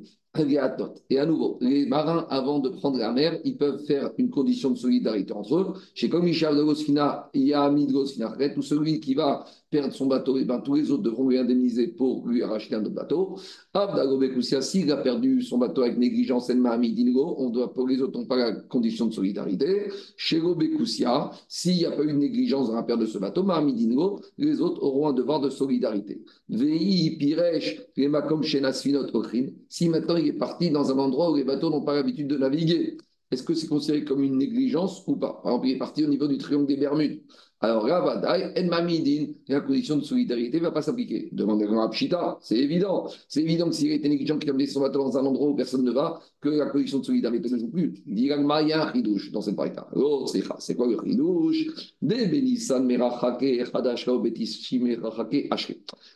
Et 1.09 1.17
à 1.19 1.25
nouveau, 1.25 1.57
les 1.61 1.85
marins, 1.87 2.27
avant 2.29 2.59
de 2.59 2.69
prendre 2.69 2.97
la 2.97 3.11
mer, 3.11 3.39
ils 3.43 3.57
peuvent 3.57 3.83
faire 3.85 4.11
une 4.17 4.29
condition 4.29 4.69
de 4.69 4.75
solidarité 4.75 5.33
entre 5.33 5.55
eux. 5.55 5.73
Chez 5.95 6.09
comme 6.09 6.25
Michel 6.25 6.55
de 6.55 6.63
Gosfina, 6.63 7.29
il 7.33 7.43
y 7.43 7.53
a 7.53 7.63
Ami 7.63 7.87
de 7.87 7.93
Gosfina, 7.93 8.35
tout 8.53 8.61
celui 8.61 8.99
qui 8.99 9.15
va 9.15 9.45
perdre 9.69 9.93
son 9.93 10.05
bateau, 10.05 10.37
et 10.37 10.45
ben, 10.45 10.59
tous 10.59 10.75
les 10.75 10.91
autres 10.91 11.03
devront 11.03 11.27
lui 11.27 11.37
indemniser 11.37 11.87
pour 11.87 12.27
lui 12.27 12.43
racheter 12.43 12.75
un 12.75 12.81
autre 12.81 12.93
bateau. 12.93 13.37
Abdagobekousia, 13.73 14.61
s'il 14.61 14.91
a 14.91 14.97
perdu 14.97 15.41
son 15.41 15.57
bateau 15.57 15.81
avec 15.81 15.97
négligence, 15.97 16.49
on 16.49 17.49
doit, 17.49 17.73
pour 17.73 17.87
les 17.87 18.01
autres 18.01 18.17
n'ont 18.17 18.25
pas 18.25 18.37
la 18.37 18.51
condition 18.53 19.05
de 19.07 19.13
solidarité. 19.13 19.89
Chez 20.15 20.39
Bekousia, 20.39 21.31
s'il 21.47 21.77
n'y 21.77 21.85
a 21.85 21.91
pas 21.91 22.03
eu 22.03 22.07
de 22.07 22.17
négligence 22.17 22.67
dans 22.67 22.75
la 22.75 22.83
perte 22.83 23.01
de 23.01 23.05
ce 23.05 23.17
bateau, 23.17 23.43
Mahamidingo, 23.43 24.21
les 24.37 24.61
autres 24.61 24.81
auront 24.83 25.07
un 25.09 25.13
devoir 25.13 25.41
de 25.41 25.49
solidarité. 25.49 26.23
Vei, 26.49 27.17
Piresh, 27.17 27.81
Makom, 27.97 28.43
Shenasfinot, 28.43 29.13
Ochrin. 29.13 29.47
Si 29.69 29.89
maintenant 29.89 30.15
il 30.15 30.27
est 30.27 30.33
parti 30.33 30.71
dans 30.71 30.91
un 30.91 30.97
endroit 30.97 31.31
où 31.31 31.35
les 31.35 31.43
bateaux 31.43 31.69
n'ont 31.69 31.83
pas 31.83 31.95
l'habitude 31.95 32.27
de 32.27 32.37
naviguer, 32.37 32.97
est-ce 33.31 33.43
que 33.43 33.53
c'est 33.53 33.67
considéré 33.67 34.03
comme 34.03 34.23
une 34.23 34.37
négligence 34.37 35.03
ou 35.07 35.15
pas? 35.15 35.39
Par 35.43 35.51
exemple, 35.51 35.67
il 35.67 35.75
est 35.75 35.77
parti 35.77 36.03
au 36.03 36.07
niveau 36.07 36.27
du 36.27 36.37
triangle 36.37 36.67
des 36.67 36.77
Bermudes. 36.77 37.21
Alors, 37.59 37.85
Ravadai, 37.85 38.53
Enmamidin, 38.55 39.33
la 39.47 39.61
condition 39.61 39.97
de 39.97 40.03
solidarité 40.03 40.59
ne 40.59 40.63
va 40.65 40.71
pas 40.71 40.83
s'appliquer. 40.83 41.29
Demandez 41.31 41.65
à 41.65 41.89
Pshita, 41.89 42.37
c'est 42.39 42.55
évident. 42.55 43.09
C'est 43.27 43.41
évident 43.41 43.67
que 43.67 43.73
s'il 43.73 43.91
était 43.91 44.07
négligent 44.07 44.37
qui 44.37 44.47
a 44.47 44.53
mis 44.53 44.67
son 44.67 44.81
bateau 44.81 44.99
dans 44.99 45.17
un 45.17 45.25
endroit 45.25 45.49
où 45.49 45.55
personne 45.55 45.83
ne 45.83 45.89
va, 45.89 46.21
que 46.39 46.49
la 46.49 46.67
condition 46.67 46.99
de 46.99 47.05
solidarité 47.05 47.49
ne 47.49 47.57
joue 47.57 47.71
plus. 47.71 48.03
Ridouche 48.05 49.31
dans 49.31 49.41
cette 49.41 49.55
parita. 49.55 49.89
Oh, 49.95 50.27
c'est 50.59 50.75
quoi 50.75 50.85
le 50.85 50.97
ridouche? 50.97 51.65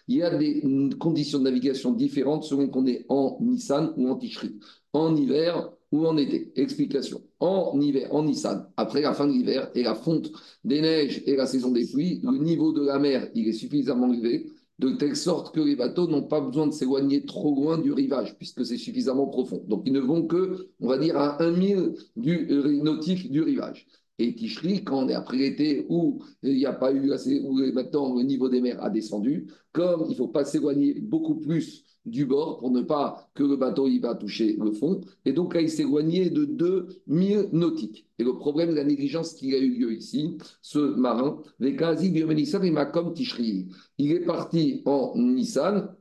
Il 0.08 0.15
y 0.15 0.22
a 0.22 0.38
des 0.38 0.63
conditions 1.00 1.39
de 1.39 1.44
navigation 1.44 1.91
différentes 1.91 2.44
selon 2.44 2.68
qu'on 2.68 2.86
est 2.86 3.03
en 3.10 3.39
Nissan 3.41 3.94
ou 3.98 4.10
en 4.10 4.15
Tishri. 4.15 4.60
En 4.94 5.15
hiver, 5.15 5.72
ou 5.91 6.05
en 6.05 6.17
été 6.17 6.51
Explication. 6.55 7.21
En 7.39 7.79
hiver, 7.79 8.13
en 8.13 8.24
Nissan, 8.24 8.67
après 8.77 9.01
la 9.01 9.13
fin 9.13 9.27
de 9.27 9.33
l'hiver 9.33 9.69
et 9.75 9.83
la 9.83 9.95
fonte 9.95 10.31
des 10.63 10.81
neiges 10.81 11.24
et 11.25 11.36
la 11.36 11.48
saison 11.48 11.71
des 11.71 11.86
pluies, 11.86 12.21
le 12.24 12.38
niveau 12.38 12.71
de 12.71 12.86
la 12.86 13.00
mer 13.00 13.29
il 13.36 13.48
est 13.48 13.53
suffisamment 13.53 14.12
élevé 14.13 14.48
de 14.79 14.89
telle 14.91 15.15
sorte 15.15 15.53
que 15.53 15.60
les 15.62 15.75
bateaux 15.75 16.07
n'ont 16.07 16.24
pas 16.24 16.41
besoin 16.41 16.65
de 16.65 16.74
s'éloigner 16.74 17.24
trop 17.25 17.53
loin 17.55 17.77
du 17.77 17.91
rivage, 17.93 18.36
puisque 18.38 18.65
c'est 18.65 18.77
suffisamment 18.77 19.27
profond. 19.27 19.63
Donc 19.67 19.83
ils 19.86 19.93
ne 19.93 20.00
vont 20.00 20.25
que, 20.25 20.69
on 20.79 20.88
va 20.88 20.98
dire, 20.98 21.17
à 21.17 21.41
un 21.43 21.51
mille 21.51 21.93
du 22.15 22.48
nautique 22.81 23.31
du 23.31 23.41
rivage. 23.41 23.86
Et 24.17 24.36
Tichri, 24.36 24.83
quand 24.83 25.05
on 25.05 25.10
est 25.10 25.13
après 25.13 25.38
l'été 25.38 25.86
où 25.89 26.24
il 26.43 26.55
n'y 26.55 26.65
a 26.65 26.74
pas 26.74 26.91
eu 26.91 27.12
assez, 27.12 27.41
où 27.41 27.53
maintenant 27.74 28.15
le 28.15 28.24
niveau 28.24 28.50
des 28.50 28.62
mers 28.62 28.83
a 28.83 28.89
descendu, 28.89 29.48
comme 29.71 30.05
il 30.07 30.12
ne 30.12 30.15
faut 30.15 30.27
pas 30.27 30.45
s'éloigner 30.45 31.00
beaucoup 31.00 31.36
plus 31.36 31.83
du 32.05 32.25
bord 32.25 32.58
pour 32.58 32.72
ne 32.72 32.81
pas 32.81 33.29
que 33.34 33.43
le 33.43 33.55
bateau 33.55 33.88
il 33.88 34.01
va 34.01 34.15
toucher 34.15 34.58
le 34.60 34.72
fond. 34.72 35.01
Et 35.25 35.34
donc 35.34 35.53
là, 35.53 35.62
il 35.62 35.79
éloigné 35.79 36.29
de 36.29 36.46
2000 36.46 37.50
nautiques. 37.51 38.08
Et 38.20 38.24
le 38.24 38.38
problème 38.38 38.72
de 38.72 38.75
la 38.75 38.84
négligence 38.84 39.34
qui 39.34 39.53
a 39.55 39.60
eu 39.60 39.77
lieu 39.77 39.93
ici, 39.93 40.38
ce 40.62 40.79
marin, 40.79 41.41
il 41.60 41.67
est 44.12 44.25
parti 44.25 44.81
en 44.86 45.13
Nissan 45.15 45.96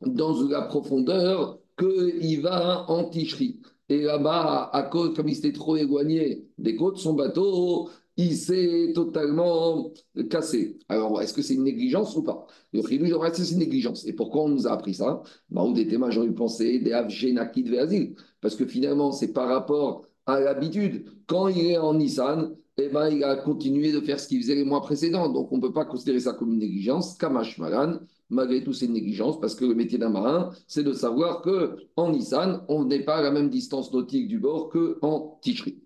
dans 0.00 0.42
la 0.48 0.62
profondeur 0.62 1.60
qu'il 1.78 2.40
va 2.40 2.90
en 2.90 3.08
Tichri. 3.08 3.60
Et 3.88 3.96
Et 3.96 4.02
là-bas, 4.02 4.70
à 4.72 4.82
cause, 4.84 5.14
comme 5.14 5.28
il 5.28 5.34
s'était 5.34 5.52
trop 5.52 5.76
éloigné 5.76 6.48
des 6.58 6.76
côtes, 6.76 6.98
son 6.98 7.14
bateau, 7.14 7.90
il 8.16 8.36
s'est 8.36 8.92
totalement 8.94 9.92
cassé. 10.30 10.78
Alors, 10.88 11.20
est-ce 11.20 11.34
que 11.34 11.42
c'est 11.42 11.54
une 11.54 11.64
négligence 11.64 12.16
ou 12.16 12.22
pas? 12.22 12.46
Le 12.72 12.82
chidouche 12.82 13.10
de 13.10 13.18
c'est 13.32 13.52
une 13.52 13.58
négligence. 13.58 14.06
Et 14.06 14.12
pourquoi 14.12 14.42
on 14.44 14.48
nous 14.48 14.66
a 14.66 14.72
appris 14.72 14.94
ça? 14.94 15.22
Maoud 15.50 15.76
et 15.78 15.86
Théma, 15.86 16.10
j'aurais 16.10 16.30
pensé 16.30 16.78
des 16.78 16.92
Avgenakid 16.92 17.68
Veazil. 17.68 18.14
Parce 18.40 18.54
que 18.56 18.66
finalement, 18.66 19.10
c'est 19.12 19.32
par 19.32 19.48
rapport 19.48 20.06
à 20.26 20.40
l'habitude. 20.40 21.06
Quand 21.26 21.48
il 21.48 21.66
est 21.66 21.78
en 21.78 21.94
Nissan, 21.94 22.54
eh 22.76 22.88
ben, 22.88 23.08
il 23.08 23.22
a 23.24 23.36
continué 23.36 23.92
de 23.92 24.00
faire 24.00 24.18
ce 24.18 24.28
qu'il 24.28 24.40
faisait 24.40 24.54
les 24.54 24.64
mois 24.64 24.80
précédents. 24.80 25.28
Donc, 25.28 25.52
on 25.52 25.56
ne 25.56 25.62
peut 25.62 25.72
pas 25.72 25.84
considérer 25.84 26.20
ça 26.20 26.32
comme 26.32 26.52
une 26.52 26.58
négligence. 26.58 27.16
Kamash 27.18 27.58
Malan, 27.58 27.98
malgré 28.30 28.62
tout, 28.62 28.72
c'est 28.72 28.86
une 28.86 28.94
négligence 28.94 29.40
parce 29.40 29.54
que 29.54 29.64
le 29.64 29.74
métier 29.74 29.98
d'un 29.98 30.10
marin, 30.10 30.50
c'est 30.66 30.82
de 30.82 30.92
savoir 30.92 31.42
qu'en 31.42 32.10
Nissan, 32.10 32.64
on 32.68 32.84
n'est 32.84 33.04
pas 33.04 33.16
à 33.16 33.22
la 33.22 33.30
même 33.30 33.50
distance 33.50 33.92
nautique 33.92 34.28
du 34.28 34.38
bord 34.38 34.70
qu'en 34.70 35.38
Ticherie. 35.42 35.83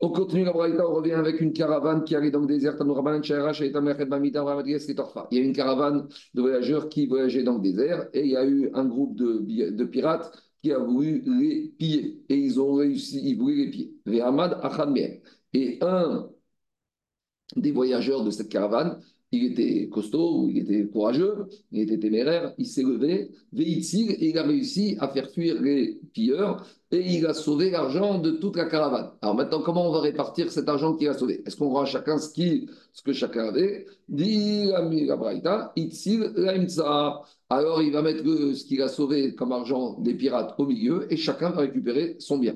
On 0.00 0.10
continue 0.10 0.44
la 0.44 0.52
braïta, 0.52 0.86
on 0.88 0.94
revient 0.94 1.12
avec 1.12 1.40
une 1.40 1.52
caravane 1.52 2.04
qui 2.04 2.14
arrive 2.14 2.32
dans 2.32 2.40
le 2.40 2.46
désert. 2.46 2.76
Il 5.30 5.38
y 5.38 5.40
a 5.40 5.44
une 5.44 5.52
caravane 5.54 6.08
de 6.34 6.40
voyageurs 6.42 6.88
qui 6.90 7.06
voyageaient 7.06 7.42
dans 7.42 7.54
le 7.54 7.62
désert 7.62 8.06
et 8.12 8.20
il 8.20 8.30
y 8.30 8.36
a 8.36 8.44
eu 8.44 8.70
un 8.74 8.84
groupe 8.84 9.16
de, 9.16 9.70
de 9.70 9.84
pirates 9.84 10.30
qui 10.62 10.72
a 10.72 10.78
voulu 10.78 11.22
les 11.24 11.72
piller. 11.78 12.22
Et 12.28 12.36
ils 12.36 12.60
ont 12.60 12.74
réussi, 12.74 13.20
ils 13.24 13.38
voulaient 13.38 13.64
les 13.64 13.70
piller. 13.70 13.94
Et 15.54 15.78
un 15.80 16.28
des 17.56 17.72
voyageurs 17.72 18.24
de 18.24 18.30
cette 18.30 18.48
caravane, 18.48 19.00
il 19.32 19.52
était 19.52 19.88
costaud, 19.88 20.48
il 20.48 20.58
était 20.58 20.86
courageux, 20.86 21.46
il 21.72 21.80
était 21.80 21.98
téméraire, 21.98 22.54
il 22.58 22.66
s'est 22.66 22.82
levé, 22.82 23.30
et 23.56 24.28
il 24.28 24.38
a 24.38 24.42
réussi 24.42 24.96
à 25.00 25.08
faire 25.08 25.30
fuir 25.30 25.60
les 25.60 25.98
pilleurs 26.14 26.64
et 26.92 27.00
il 27.00 27.26
a 27.26 27.34
sauvé 27.34 27.70
l'argent 27.70 28.18
de 28.18 28.30
toute 28.30 28.56
la 28.56 28.66
caravane. 28.66 29.10
Alors 29.20 29.34
maintenant, 29.34 29.60
comment 29.60 29.88
on 29.88 29.92
va 29.92 30.00
répartir 30.00 30.52
cet 30.52 30.68
argent 30.68 30.94
qu'il 30.94 31.08
a 31.08 31.14
sauvé? 31.14 31.42
Est-ce 31.44 31.56
qu'on 31.56 31.70
rend 31.70 31.82
à 31.82 31.86
chacun 31.86 32.18
ce, 32.18 32.32
qui, 32.32 32.68
ce 32.92 33.02
que 33.02 33.12
chacun 33.12 33.48
avait? 33.48 33.86
Alors 37.48 37.82
il 37.82 37.92
va 37.92 38.02
mettre 38.02 38.22
ce 38.24 38.64
qu'il 38.64 38.82
a 38.82 38.88
sauvé 38.88 39.34
comme 39.34 39.52
argent 39.52 39.98
des 40.00 40.14
pirates 40.14 40.54
au 40.58 40.66
milieu 40.66 41.12
et 41.12 41.16
chacun 41.16 41.50
va 41.50 41.62
récupérer 41.62 42.16
son 42.20 42.38
bien. 42.38 42.54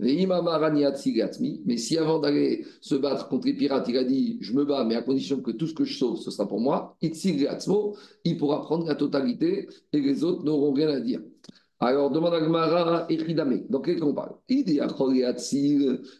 Mais 0.00 1.76
si 1.76 1.98
avant 1.98 2.18
d'aller 2.18 2.64
se 2.80 2.94
battre 2.94 3.28
contre 3.28 3.46
les 3.46 3.54
pirates, 3.54 3.86
il 3.88 3.98
a 3.98 4.04
dit 4.04 4.38
Je 4.40 4.54
me 4.54 4.64
bats, 4.64 4.84
mais 4.84 4.94
à 4.94 5.02
condition 5.02 5.40
que 5.42 5.50
tout 5.50 5.66
ce 5.66 5.74
que 5.74 5.84
je 5.84 5.98
sauve, 5.98 6.18
ce 6.18 6.30
sera 6.30 6.48
pour 6.48 6.60
moi, 6.60 6.96
il 7.02 8.38
pourra 8.38 8.62
prendre 8.62 8.86
la 8.86 8.94
totalité 8.94 9.68
et 9.92 10.00
les 10.00 10.24
autres 10.24 10.42
n'auront 10.44 10.72
rien 10.72 10.88
à 10.88 11.00
dire. 11.00 11.20
Alors, 11.82 12.10
demande 12.10 12.34
à 12.34 12.40
Gmara 12.40 13.06
et 13.08 13.16
Ridame. 13.16 13.66
Donc, 13.70 13.86
qu'est-ce 13.86 14.00
qu'on 14.00 14.12
parle? 14.12 14.34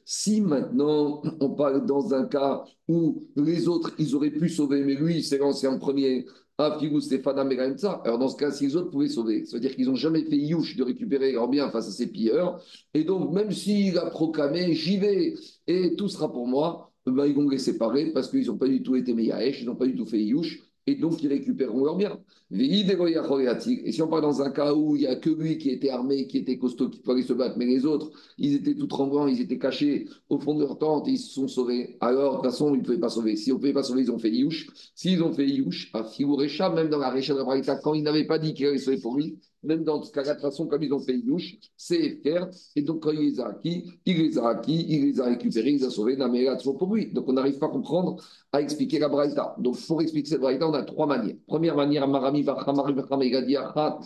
Si 0.07 0.41
maintenant 0.41 1.23
on 1.41 1.51
parle 1.51 1.85
dans 1.85 2.15
un 2.15 2.25
cas 2.25 2.65
où 2.89 3.23
les 3.37 3.69
autres, 3.69 3.93
ils 3.99 4.15
auraient 4.15 4.31
pu 4.31 4.49
sauver, 4.49 4.83
mais 4.83 4.95
lui, 4.95 5.17
il 5.17 5.25
s'est 5.25 5.37
lancé 5.37 5.67
en 5.67 5.79
premier, 5.79 6.25
alors, 6.61 8.19
dans 8.19 8.29
ce 8.29 8.37
cas, 8.37 8.51
si 8.51 8.65
les 8.65 8.77
autres 8.77 8.91
pouvaient 8.91 9.09
sauver, 9.09 9.45
ça 9.47 9.57
veut 9.57 9.61
dire 9.61 9.75
qu'ils 9.75 9.87
n'ont 9.87 9.95
jamais 9.95 10.25
fait 10.25 10.37
youch 10.37 10.77
de 10.77 10.83
récupérer 10.83 11.33
leur 11.33 11.49
bien 11.49 11.71
face 11.71 11.89
à 11.89 11.91
ces 11.91 12.11
pilleurs. 12.11 12.63
Et 12.93 13.05
donc, 13.05 13.33
même 13.33 13.51
s'il 13.51 13.97
a 13.99 14.07
proclamé, 14.07 14.75
j'y 14.75 14.99
vais 14.99 15.35
et 15.67 15.97
tout 15.97 16.09
sera 16.09 16.31
pour 16.33 16.47
moi, 16.47 16.93
ben, 17.07 17.27
ils 17.27 17.35
vont 17.35 17.49
les 17.49 17.59
séparer 17.59 18.13
parce 18.13 18.31
qu'ils 18.31 18.47
n'ont 18.47 18.59
pas 18.59 18.69
du 18.69 18.83
tout 18.83 18.95
été 18.97 19.15
Meyaesh, 19.15 19.63
ils 19.63 19.67
n'ont 19.67 19.77
pas 19.77 19.87
du 19.87 19.95
tout 19.97 20.07
fait 20.07 20.23
youch 20.23 20.61
et 20.87 20.95
donc 20.97 21.23
ils 21.23 21.29
récupéreront 21.29 21.85
leur 21.85 21.97
bien. 21.97 22.19
Et 22.53 23.93
si 23.93 24.03
on 24.03 24.09
parle 24.09 24.23
dans 24.23 24.43
un 24.43 24.51
cas 24.51 24.75
où 24.75 24.97
il 24.97 25.01
n'y 25.01 25.07
a 25.07 25.17
que 25.17 25.31
lui 25.31 25.59
qui 25.59 25.71
était 25.71 25.91
armé, 25.91 26.27
qui 26.27 26.39
était 26.39 26.59
costaud, 26.59 26.89
qui 26.89 27.01
pouvait 27.01 27.23
se 27.23 27.33
battre, 27.33 27.57
mais 27.59 27.67
les 27.67 27.87
autres, 27.87 28.11
ils 28.39 28.55
étaient 28.55 28.75
tout 28.75 28.87
tremblants, 28.87 29.29
ils 29.29 29.41
étaient 29.41 29.59
cachés 29.59 30.09
au 30.29 30.39
fond 30.39 30.55
de 30.55 30.61
leur 30.61 30.79
tente 30.79 31.07
et 31.07 31.13
ils 31.13 31.19
se 31.19 31.33
sont 31.33 31.47
sauvés. 31.47 31.97
Alors, 32.01 32.33
de 32.33 32.37
toute 32.39 32.51
façon, 32.51 32.75
ils 32.75 32.79
ne 32.79 32.85
pouvaient 32.85 32.99
pas 32.99 33.09
sauver. 33.09 33.37
Si 33.37 33.53
on 33.53 33.57
ne 33.57 33.61
pouvait 33.61 33.73
pas 33.73 33.85
sauver, 33.85 34.03
ils 34.03 34.11
ont 34.11 34.19
fait 34.19 34.31
Youch. 34.31 34.67
S'ils 34.95 35.23
ont 35.23 35.33
fait 35.33 35.49
Youch, 35.49 35.91
à 35.93 36.03
Figurecha, 36.05 36.71
même 36.71 36.89
dans 36.89 36.99
la 36.99 37.11
Récha 37.11 37.35
de 37.35 37.39
la 37.39 37.77
quand 37.77 37.95
ils 37.95 38.03
n'avaient 38.03 38.27
pas 38.27 38.39
dit 38.39 38.55
qu'ils 38.55 38.67
allaient 38.67 38.79
sauver 38.79 38.99
pour 38.99 39.17
lui, 39.17 39.39
même 39.63 39.85
dans 39.85 40.03
ce 40.03 40.11
cas-là, 40.13 40.35
de 40.35 40.41
façon, 40.41 40.67
comme 40.67 40.83
ils 40.83 40.93
ont 40.93 41.01
fait 41.01 41.17
Youch, 41.17 41.59
c'est 41.77 42.17
FKR. 42.17 42.49
Et 42.77 42.83
donc, 42.83 43.03
quand 43.03 43.11
il 43.11 43.21
les 43.21 43.41
a 43.41 43.49
acquis, 43.49 43.85
il 44.07 44.17
les 44.19 44.39
a 44.39 44.49
acquis, 44.49 44.87
il 44.89 45.05
les 45.05 45.21
a 45.21 45.27
récupérés, 45.27 45.71
il 45.71 45.79
les 45.79 45.85
a 45.85 45.91
sauvés, 45.91 46.17
Naméra, 46.17 46.57
toujours 46.57 46.79
pour 46.79 46.95
lui. 46.95 47.13
Donc, 47.13 47.29
on 47.29 47.33
n'arrive 47.35 47.59
pas 47.59 47.67
à 47.67 47.71
comprendre, 47.71 48.23
à 48.53 48.61
expliquer 48.61 48.99
la 48.99 49.09
Braïta. 49.09 49.55
Donc, 49.59 49.77
pour 49.87 50.01
expliquer 50.03 50.31
cette 50.31 50.41
Braïta, 50.41 50.69
on 50.69 50.75
a 50.75 50.83
trois 50.83 51.07
manières. 51.07 51.37
Première 51.47 51.77
manière, 51.77 52.09
Marami, 52.09 52.43
Vachamari, 52.43 52.95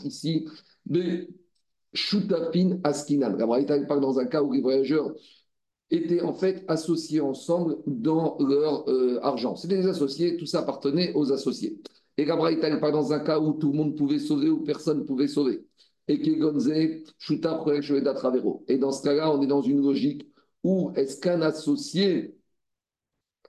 ici, 0.04 0.46
de 0.86 1.28
Shutafin 1.92 2.80
Askinan. 2.82 3.36
La 3.36 3.46
Braïta, 3.46 3.78
parle 3.86 4.00
dans 4.00 4.18
un 4.18 4.26
cas 4.26 4.42
où 4.42 4.52
les 4.52 4.60
voyageurs 4.60 5.12
étaient 5.90 6.22
en 6.22 6.32
fait 6.32 6.64
associés 6.68 7.20
ensemble 7.20 7.76
dans 7.86 8.36
leur 8.40 8.88
euh, 8.88 9.20
argent. 9.22 9.54
C'était 9.54 9.76
des 9.76 9.86
associés, 9.86 10.36
tout 10.36 10.46
ça 10.46 10.60
appartenait 10.60 11.12
aux 11.14 11.32
associés. 11.32 11.80
Et 12.16 12.24
la 12.24 12.36
Braïta, 12.36 12.76
parle 12.78 12.92
dans 12.92 13.12
un 13.12 13.20
cas 13.20 13.38
où 13.40 13.54
tout 13.54 13.72
le 13.72 13.76
monde 13.76 13.96
pouvait 13.96 14.18
sauver 14.18 14.48
ou 14.48 14.62
personne 14.62 14.98
ne 15.00 15.04
pouvait 15.04 15.28
sauver. 15.28 15.66
Et 16.08 16.20
Kegonze, 16.20 16.70
Shuta, 17.18 17.62
Travero. 18.14 18.64
Et 18.68 18.78
dans 18.78 18.92
ce 18.92 19.02
cas-là, 19.02 19.32
on 19.32 19.42
est 19.42 19.46
dans 19.46 19.62
une 19.62 19.82
logique 19.82 20.28
où 20.62 20.92
est-ce 20.96 21.18
qu'un 21.20 21.42
associé, 21.42 22.36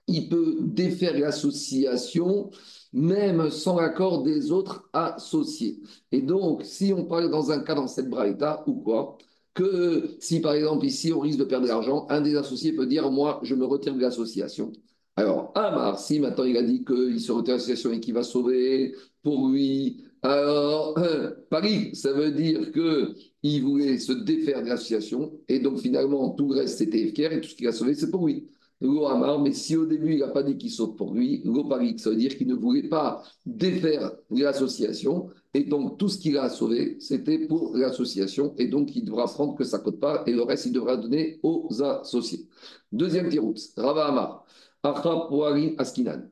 il 0.06 0.28
peut 0.28 0.58
défaire 0.60 1.18
l'association 1.18 2.50
même 2.92 3.50
sans 3.50 3.78
l'accord 3.80 4.22
des 4.22 4.50
autres 4.52 4.88
associés. 4.92 5.80
Et 6.12 6.22
donc, 6.22 6.64
si 6.64 6.92
on 6.94 7.04
parle 7.04 7.30
dans 7.30 7.50
un 7.50 7.60
cas 7.60 7.74
dans 7.74 7.88
cette 7.88 8.08
braïta, 8.08 8.64
ou 8.66 8.74
quoi 8.74 9.18
Que 9.54 10.16
si 10.20 10.40
par 10.40 10.54
exemple 10.54 10.86
ici 10.86 11.12
on 11.12 11.20
risque 11.20 11.38
de 11.38 11.44
perdre 11.44 11.64
de 11.64 11.68
l'argent, 11.70 12.06
un 12.10 12.20
des 12.22 12.36
associés 12.36 12.72
peut 12.74 12.86
dire 12.86 13.10
Moi, 13.10 13.40
je 13.42 13.54
me 13.54 13.66
retire 13.66 13.94
de 13.94 14.00
l'association. 14.00 14.72
Alors, 15.16 15.52
Amar, 15.54 15.98
si 15.98 16.20
maintenant 16.20 16.44
il 16.44 16.56
a 16.56 16.62
dit 16.62 16.84
qu'il 16.84 17.20
se 17.20 17.32
retire 17.32 17.54
de 17.54 17.58
l'association 17.58 17.92
et 17.92 18.00
qu'il 18.00 18.14
va 18.14 18.22
sauver 18.22 18.94
pour 19.22 19.48
lui, 19.48 20.04
alors, 20.22 20.98
Paris, 21.50 21.94
ça 21.94 22.12
veut 22.12 22.32
dire 22.32 22.70
qu'il 22.72 23.62
voulait 23.62 23.98
se 23.98 24.12
défaire 24.12 24.62
de 24.62 24.68
l'association 24.68 25.38
et 25.48 25.60
donc 25.60 25.78
finalement 25.78 26.30
tout 26.30 26.48
le 26.52 26.60
reste 26.60 26.78
c'était 26.78 27.06
FKR 27.08 27.32
et 27.32 27.40
tout 27.40 27.48
ce 27.48 27.54
qu'il 27.54 27.68
a 27.68 27.72
sauvé 27.72 27.94
c'est 27.94 28.10
pour 28.10 28.26
lui 28.26 28.48
mais 28.80 29.52
si 29.52 29.76
au 29.76 29.86
début 29.86 30.14
il 30.14 30.18
n'a 30.20 30.28
pas 30.28 30.42
dit 30.42 30.56
qu'il 30.56 30.70
saute 30.70 30.96
pour 30.96 31.14
lui, 31.14 31.42
Parik, 31.68 31.98
ça 31.98 32.10
veut 32.10 32.16
dire 32.16 32.36
qu'il 32.36 32.46
ne 32.46 32.54
voulait 32.54 32.88
pas 32.88 33.22
défaire 33.46 34.12
l'association, 34.30 35.30
et 35.54 35.64
donc 35.64 35.98
tout 35.98 36.08
ce 36.08 36.18
qu'il 36.18 36.36
a 36.36 36.50
sauvé, 36.50 36.96
c'était 37.00 37.46
pour 37.46 37.74
l'association, 37.76 38.54
et 38.58 38.66
donc 38.68 38.94
il 38.94 39.04
devra 39.04 39.24
prendre 39.24 39.54
que 39.54 39.64
ça 39.64 39.78
coûte 39.78 39.98
pas, 39.98 40.24
et 40.26 40.32
le 40.32 40.42
reste 40.42 40.66
il 40.66 40.72
devra 40.72 40.96
donner 40.96 41.40
aux 41.42 41.68
associés. 41.82 42.46
Deuxième 42.92 43.28
tirout, 43.30 43.54
Rava 43.76 44.08
Amar. 44.08 44.46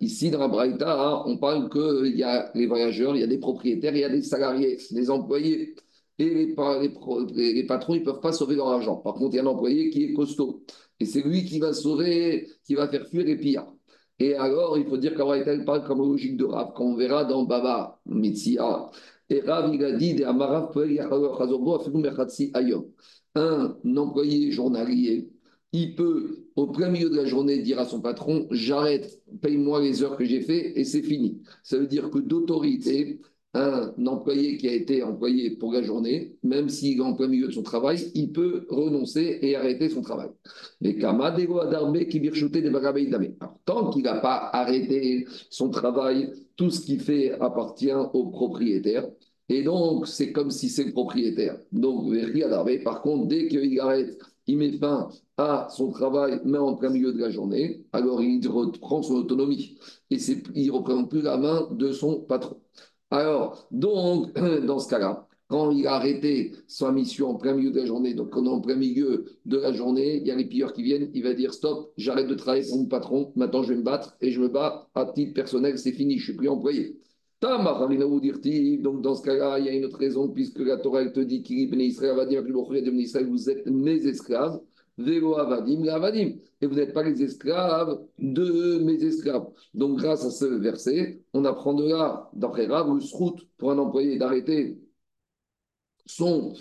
Ici, 0.01 0.31
dans 0.31 0.39
la 0.39 0.49
Braïta, 0.49 1.23
on 1.27 1.39
parle 1.39 1.69
qu'il 1.71 2.17
y 2.17 2.23
a 2.23 2.51
les 2.55 2.67
voyageurs, 2.67 3.17
il 3.17 3.21
y 3.21 3.25
a 3.25 3.27
des 3.27 3.39
propriétaires, 3.39 3.95
il 3.95 4.01
y 4.01 4.05
a 4.05 4.09
des 4.09 4.23
salariés, 4.23 4.79
des 4.91 5.11
employés. 5.11 5.75
Et 6.19 6.31
les, 6.31 6.55
les 7.53 7.67
patrons, 7.67 7.95
ils 7.95 8.01
ne 8.01 8.05
peuvent 8.05 8.21
pas 8.21 8.33
sauver 8.33 8.57
leur 8.57 8.69
argent. 8.69 8.97
Par 8.97 9.15
contre, 9.15 9.35
il 9.35 9.37
y 9.37 9.41
a 9.41 9.43
un 9.43 9.47
employé 9.47 9.91
qui 9.91 10.05
est 10.05 10.13
costaud. 10.13 10.65
Et 11.01 11.07
c'est 11.07 11.23
lui 11.23 11.45
qui 11.45 11.59
va 11.59 11.73
sauver, 11.73 12.49
qui 12.65 12.75
va 12.75 12.89
faire 12.89 13.07
fuir 13.09 13.25
les 13.25 13.37
pillards. 13.37 13.75
Et 14.19 14.35
alors, 14.35 14.79
il 14.79 14.87
faut 14.87 14.97
dire 14.97 15.15
qu'Abraïta 15.17 15.57
parle 15.65 15.85
comme 15.85 15.99
logique 15.99 16.37
de 16.37 16.45
Rav, 16.45 16.73
qu'on 16.75 16.95
verra 16.95 17.25
dans 17.25 17.45
Baba 17.45 18.01
Mitzia. 18.07 18.91
Et 19.29 19.41
Rav, 19.41 19.75
il 19.75 19.85
a 19.85 19.93
dit 19.93 20.23
un 20.25 20.35
employé 23.97 24.53
journalier, 24.53 25.29
il 25.75 25.97
peut, 25.97 26.47
au 26.55 26.69
plein 26.69 26.89
milieu 26.89 27.11
de 27.11 27.17
la 27.17 27.25
journée, 27.25 27.59
dire 27.59 27.81
à 27.81 27.85
son 27.85 28.01
patron 28.01 28.47
J'arrête, 28.53 29.21
paye-moi 29.43 29.83
les 29.83 30.05
heures 30.05 30.17
que 30.17 30.25
j'ai 30.25 30.41
fait 30.41 30.79
et 30.79 30.85
c'est 30.85 31.03
fini. 31.03 31.43
Ça 31.65 31.77
veut 31.77 31.89
dire 31.89 32.11
que 32.11 32.21
d'autorité, 32.21 33.21
un 33.55 33.93
employé 34.07 34.57
qui 34.57 34.69
a 34.69 34.73
été 34.73 35.03
employé 35.03 35.51
pour 35.51 35.73
la 35.73 35.83
journée, 35.83 36.37
même 36.45 36.69
s'il 36.69 36.99
est 36.99 37.03
en 37.03 37.15
plein 37.15 37.27
milieu 37.27 37.49
de 37.49 37.53
son 37.53 37.65
travail, 37.65 38.09
il 38.15 38.31
peut 38.31 38.67
renoncer 38.71 39.41
et 39.43 39.57
arrêter 39.57 39.89
son 39.89 40.03
travail. 40.03 40.29
Mais 40.81 40.97
tant 43.65 43.91
qu'il 43.91 44.03
n'a 44.05 44.15
pas 44.21 44.51
arrêté 44.53 45.27
son 45.51 45.71
travail, 45.71 46.31
tout 46.55 46.71
ce 46.71 46.83
qu'il 46.83 47.01
fait 47.01 47.33
appartient 47.41 47.93
au 47.93 48.27
propriétaire. 48.27 49.09
Et 49.49 49.63
donc, 49.63 50.07
c'est 50.07 50.31
comme 50.33 50.51
si 50.53 50.69
c'est 50.69 50.85
le 50.85 50.93
propriétaire. 50.93 51.59
Donc, 51.73 52.13
par 52.85 53.03
contre, 53.03 53.27
dès 53.27 53.49
qu'il 53.49 53.79
arrête, 53.81 54.19
il 54.47 54.59
met 54.59 54.73
fin 54.73 55.09
à 55.37 55.69
son 55.71 55.91
travail, 55.91 56.41
mais 56.45 56.59
en 56.59 56.75
plein 56.75 56.91
milieu 56.91 57.13
de 57.13 57.19
la 57.21 57.31
journée, 57.31 57.85
alors 57.93 58.23
il 58.23 58.47
reprend 58.49 59.03
son 59.03 59.15
autonomie. 59.15 59.79
Et 60.11 60.17
il 60.55 60.67
ne 60.67 60.73
reprend 60.73 61.05
plus 61.05 61.23
la 61.23 61.37
main 61.37 61.69
de 61.73 61.93
son 61.93 62.21
patron. 62.21 62.61
Alors, 63.11 63.67
donc, 63.71 64.33
dans 64.67 64.79
ce 64.79 64.89
cas-là, 64.91 65.29
quand 65.49 65.71
il 65.71 65.87
a 65.87 65.95
arrêté 65.95 66.53
sa 66.67 66.91
mission 66.91 67.31
en 67.31 67.35
plein 67.37 67.55
milieu 67.55 67.71
de 67.71 67.79
la 67.79 67.87
journée, 67.87 68.15
donc 68.15 68.31
quand 68.31 68.43
on 68.43 68.47
est 68.47 68.49
en 68.49 68.61
plein 68.61 68.77
milieu 68.77 69.27
de 69.45 69.59
la 69.59 69.73
journée, 69.73 70.17
il 70.17 70.27
y 70.27 70.31
a 70.31 70.35
les 70.35 70.47
pilleurs 70.47 70.73
qui 70.73 70.83
viennent, 70.83 71.11
il 71.15 71.23
va 71.23 71.35
dire 71.35 71.53
stop, 71.55 71.93
j'arrête 71.97 72.29
de 72.29 72.35
travailler 72.35 72.67
pour 72.69 72.79
mon 72.79 72.87
patron, 72.87 73.33
maintenant 73.37 73.63
je 73.63 73.71
vais 73.73 73.79
me 73.79 73.83
battre 73.85 74.17
et 74.21 74.31
je 74.31 74.41
me 74.41 74.49
bats 74.49 74.89
à 74.95 75.07
titre 75.07 75.35
personnel, 75.35 75.79
c'est 75.79 75.93
fini, 75.93 76.15
je 76.19 76.23
ne 76.23 76.25
suis 76.25 76.37
plus 76.37 76.49
employé. 76.49 76.99
Donc, 78.79 79.03
dans 79.03 79.15
ce 79.15 79.23
cas-là, 79.23 79.59
il 79.59 79.67
y 79.67 79.69
a 79.69 79.73
une 79.73 79.85
autre 79.85 79.99
raison, 79.99 80.29
puisque 80.29 80.61
la 80.61 80.79
Torah 80.79 81.05
te 81.07 81.21
dit 81.21 81.43
qu'il 81.43 81.71
Israël, 82.99 83.29
vous 83.29 83.51
êtes 83.51 83.67
mes 83.67 84.07
esclaves. 84.07 84.61
Vélo 84.97 85.37
avadim, 85.37 85.87
avadim. 85.89 86.37
Et 86.61 86.67
vous 86.67 86.75
n'êtes 86.75 86.93
pas 86.93 87.03
les 87.03 87.23
esclaves 87.23 88.01
de 88.19 88.79
mes 88.79 89.03
esclaves. 89.05 89.47
Donc, 89.75 89.99
grâce 89.99 90.25
à 90.25 90.31
ce 90.31 90.45
verset, 90.47 91.23
on 91.33 91.45
apprendra, 91.45 92.31
d'après 92.35 92.67
Rav, 92.67 92.89
le 92.95 93.01
pour 93.59 93.71
un 93.73 93.79
employé 93.79 94.17
d'arrêter 94.19 94.79
son 96.07 96.55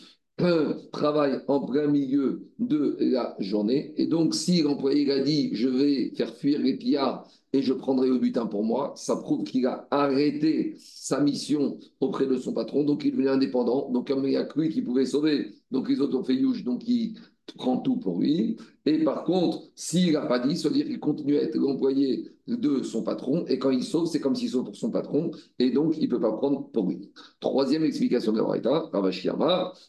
travail 0.91 1.41
en 1.47 1.59
plein 1.61 1.87
milieu 1.87 2.47
de 2.59 2.97
la 2.99 3.35
journée. 3.39 3.93
Et 3.97 4.07
donc, 4.07 4.35
si 4.35 4.61
l'employé 4.61 5.09
a 5.11 5.19
dit 5.19 5.51
je 5.53 5.67
vais 5.67 6.11
faire 6.15 6.33
fuir 6.35 6.59
les 6.59 6.75
pillards 6.75 7.27
et 7.53 7.61
je 7.61 7.73
prendrai 7.73 8.09
le 8.09 8.17
butin 8.17 8.47
pour 8.47 8.63
moi, 8.63 8.93
ça 8.95 9.15
prouve 9.15 9.43
qu'il 9.43 9.65
a 9.67 9.87
arrêté 9.91 10.75
sa 10.79 11.19
mission 11.19 11.77
auprès 11.99 12.25
de 12.25 12.37
son 12.37 12.53
patron, 12.53 12.83
donc 12.83 13.05
il 13.05 13.19
est 13.21 13.29
indépendant. 13.29 13.89
Donc, 13.91 14.09
il 14.09 14.21
n'y 14.21 14.35
a 14.35 14.45
que 14.45 14.59
lui 14.59 14.69
qui 14.69 14.81
pouvait 14.81 15.05
sauver, 15.05 15.51
donc 15.69 15.87
les 15.87 16.01
autres 16.01 16.17
ont 16.17 16.23
fait 16.23 16.35
donc 16.35 16.87
il 16.87 17.15
prend 17.57 17.77
tout 17.77 17.97
pour 17.97 18.19
lui. 18.19 18.57
Et 18.85 19.03
par 19.03 19.23
contre, 19.23 19.63
s'il 19.75 20.13
n'a 20.13 20.25
pas 20.25 20.39
dit, 20.39 20.57
ça 20.57 20.69
veut 20.69 20.75
dire 20.75 20.85
qu'il 20.85 21.00
continue 21.00 21.38
à 21.38 21.43
être 21.43 21.55
l'employé 21.55 22.31
de 22.47 22.81
son 22.83 23.03
patron. 23.03 23.45
Et 23.47 23.59
quand 23.59 23.69
il 23.69 23.83
sauve, 23.83 24.07
c'est 24.07 24.19
comme 24.19 24.35
s'il 24.35 24.50
sauve 24.50 24.65
pour 24.65 24.75
son 24.75 24.91
patron. 24.91 25.31
Et 25.59 25.71
donc, 25.71 25.95
il 25.97 26.03
ne 26.03 26.07
peut 26.09 26.19
pas 26.19 26.33
prendre 26.33 26.69
pour 26.71 26.88
lui. 26.88 27.12
Troisième 27.39 27.83
explication 27.83 28.31
de 28.31 28.38
la 28.38 28.43
Braïta, 28.43 28.89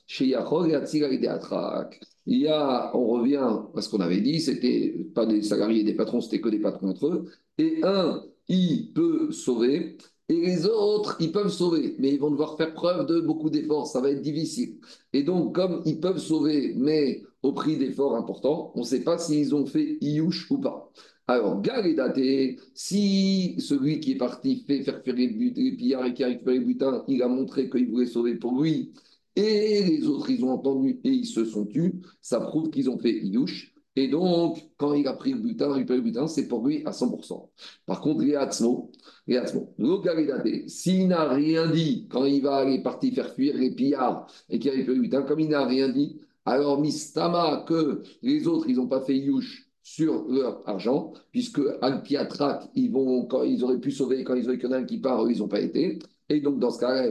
chez 0.06 0.26
Yachol 0.26 0.70
et. 0.70 1.98
Il 2.26 2.38
y 2.40 2.48
a, 2.48 2.90
on 2.96 3.06
revient 3.06 3.50
à 3.74 3.80
ce 3.82 3.88
qu'on 3.88 4.00
avait 4.00 4.20
dit, 4.20 4.40
c'était 4.40 5.06
pas 5.14 5.26
des 5.26 5.42
salariés 5.42 5.80
et 5.80 5.84
des 5.84 5.94
patrons, 5.94 6.20
c'était 6.20 6.40
que 6.40 6.48
des 6.48 6.60
patrons 6.60 6.88
entre 6.88 7.08
eux. 7.08 7.24
Et 7.58 7.80
un, 7.82 8.22
il 8.48 8.92
peut 8.94 9.30
sauver 9.30 9.98
et 10.28 10.40
les 10.40 10.66
autres, 10.66 11.16
ils 11.20 11.32
peuvent 11.32 11.50
sauver, 11.50 11.96
mais 11.98 12.10
ils 12.10 12.18
vont 12.18 12.30
devoir 12.30 12.56
faire 12.56 12.72
preuve 12.72 13.06
de 13.06 13.20
beaucoup 13.20 13.50
d'efforts. 13.50 13.86
Ça 13.86 14.00
va 14.00 14.10
être 14.10 14.22
difficile. 14.22 14.78
Et 15.12 15.22
donc, 15.22 15.54
comme 15.54 15.82
ils 15.84 16.00
peuvent 16.00 16.18
sauver, 16.18 16.72
mais 16.76 17.22
au 17.42 17.52
prix 17.52 17.76
d'efforts 17.76 18.16
importants, 18.16 18.72
on 18.74 18.80
ne 18.80 18.84
sait 18.84 19.04
pas 19.04 19.18
s'ils 19.18 19.54
ont 19.54 19.66
fait 19.66 19.98
Iouche 20.00 20.50
ou 20.50 20.58
pas. 20.58 20.90
Alors, 21.26 21.56
daté, 21.60 22.58
si 22.74 23.56
celui 23.58 24.00
qui 24.00 24.12
est 24.12 24.16
parti 24.16 24.64
fait 24.66 24.82
faire 24.82 25.02
faire 25.02 25.14
les, 25.14 25.28
pillards 25.28 26.06
et 26.06 26.14
qui 26.14 26.24
a 26.24 26.28
récupéré 26.28 26.58
les 26.58 26.64
butins, 26.64 27.04
il 27.08 27.22
a 27.22 27.28
montré 27.28 27.68
qu'il 27.70 27.90
voulait 27.90 28.06
sauver 28.06 28.36
pour 28.36 28.62
lui, 28.62 28.92
et 29.36 29.82
les 29.82 30.06
autres, 30.06 30.30
ils 30.30 30.44
ont 30.44 30.52
entendu 30.52 31.00
et 31.04 31.10
ils 31.10 31.26
se 31.26 31.44
sont 31.44 31.66
tus, 31.66 31.94
ça 32.20 32.40
prouve 32.40 32.70
qu'ils 32.70 32.88
ont 32.90 32.98
fait 32.98 33.12
Iouche. 33.24 33.73
Et 33.96 34.08
donc, 34.08 34.58
quand 34.76 34.94
il 34.94 35.06
a 35.06 35.12
pris 35.12 35.32
le 35.32 35.40
butin, 35.40 35.72
récupéré 35.72 35.98
le 35.98 36.04
butin, 36.04 36.26
c'est 36.26 36.48
pour 36.48 36.66
lui 36.66 36.84
à 36.84 36.90
100%. 36.90 37.48
Par 37.86 38.00
contre, 38.00 38.24
les 38.24 38.34
Hatzmo, 38.34 38.90
les 39.26 40.68
s'il 40.68 41.08
n'a 41.08 41.28
rien 41.28 41.68
dit 41.68 42.08
quand 42.10 42.24
il 42.24 42.42
va 42.42 42.56
aller 42.56 42.82
partir 42.82 43.14
faire 43.14 43.32
fuir 43.34 43.56
les 43.56 43.70
pillards 43.70 44.26
et 44.48 44.58
qu'il 44.58 44.70
a 44.70 44.74
récupéré 44.74 44.96
le 44.96 45.02
butin, 45.02 45.22
comme 45.22 45.40
il 45.40 45.48
n'a 45.48 45.64
rien 45.64 45.88
dit, 45.88 46.18
alors 46.44 46.80
Mistama, 46.80 47.64
que 47.66 48.02
les 48.22 48.46
autres, 48.48 48.68
ils 48.68 48.76
n'ont 48.76 48.88
pas 48.88 49.00
fait 49.00 49.16
Yush 49.16 49.70
sur 49.82 50.26
leur 50.28 50.68
argent, 50.68 51.12
puisque 51.30 51.60
Alpiatrak, 51.80 52.70
ils, 52.74 52.90
vont, 52.90 53.28
ils 53.44 53.62
auraient 53.62 53.80
pu 53.80 53.90
sauver 53.92 54.24
quand 54.24 54.34
ils 54.34 54.48
ont 54.48 54.52
eu 54.52 54.64
un 54.72 54.84
qui 54.84 54.98
part, 54.98 55.30
ils 55.30 55.38
n'ont 55.38 55.48
pas 55.48 55.60
été. 55.60 55.98
Et 56.30 56.40
donc, 56.40 56.58
dans 56.58 56.70
ce 56.70 56.80
cas-là, 56.80 57.10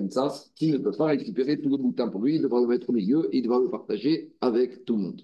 qui 0.55 0.71
ne 0.71 0.79
peut 0.79 0.91
pas 0.91 1.05
récupérer 1.05 1.61
tout 1.61 1.69
le 1.69 1.77
boutin 1.77 2.09
pour 2.09 2.21
lui, 2.21 2.35
il 2.35 2.41
devra 2.41 2.59
le 2.61 2.67
mettre 2.67 2.89
au 2.89 2.93
milieu 2.93 3.29
et 3.31 3.37
il 3.37 3.43
devra 3.43 3.59
le 3.59 3.69
partager 3.69 4.33
avec 4.41 4.85
tout 4.85 4.95
le 4.95 5.03
monde. 5.03 5.21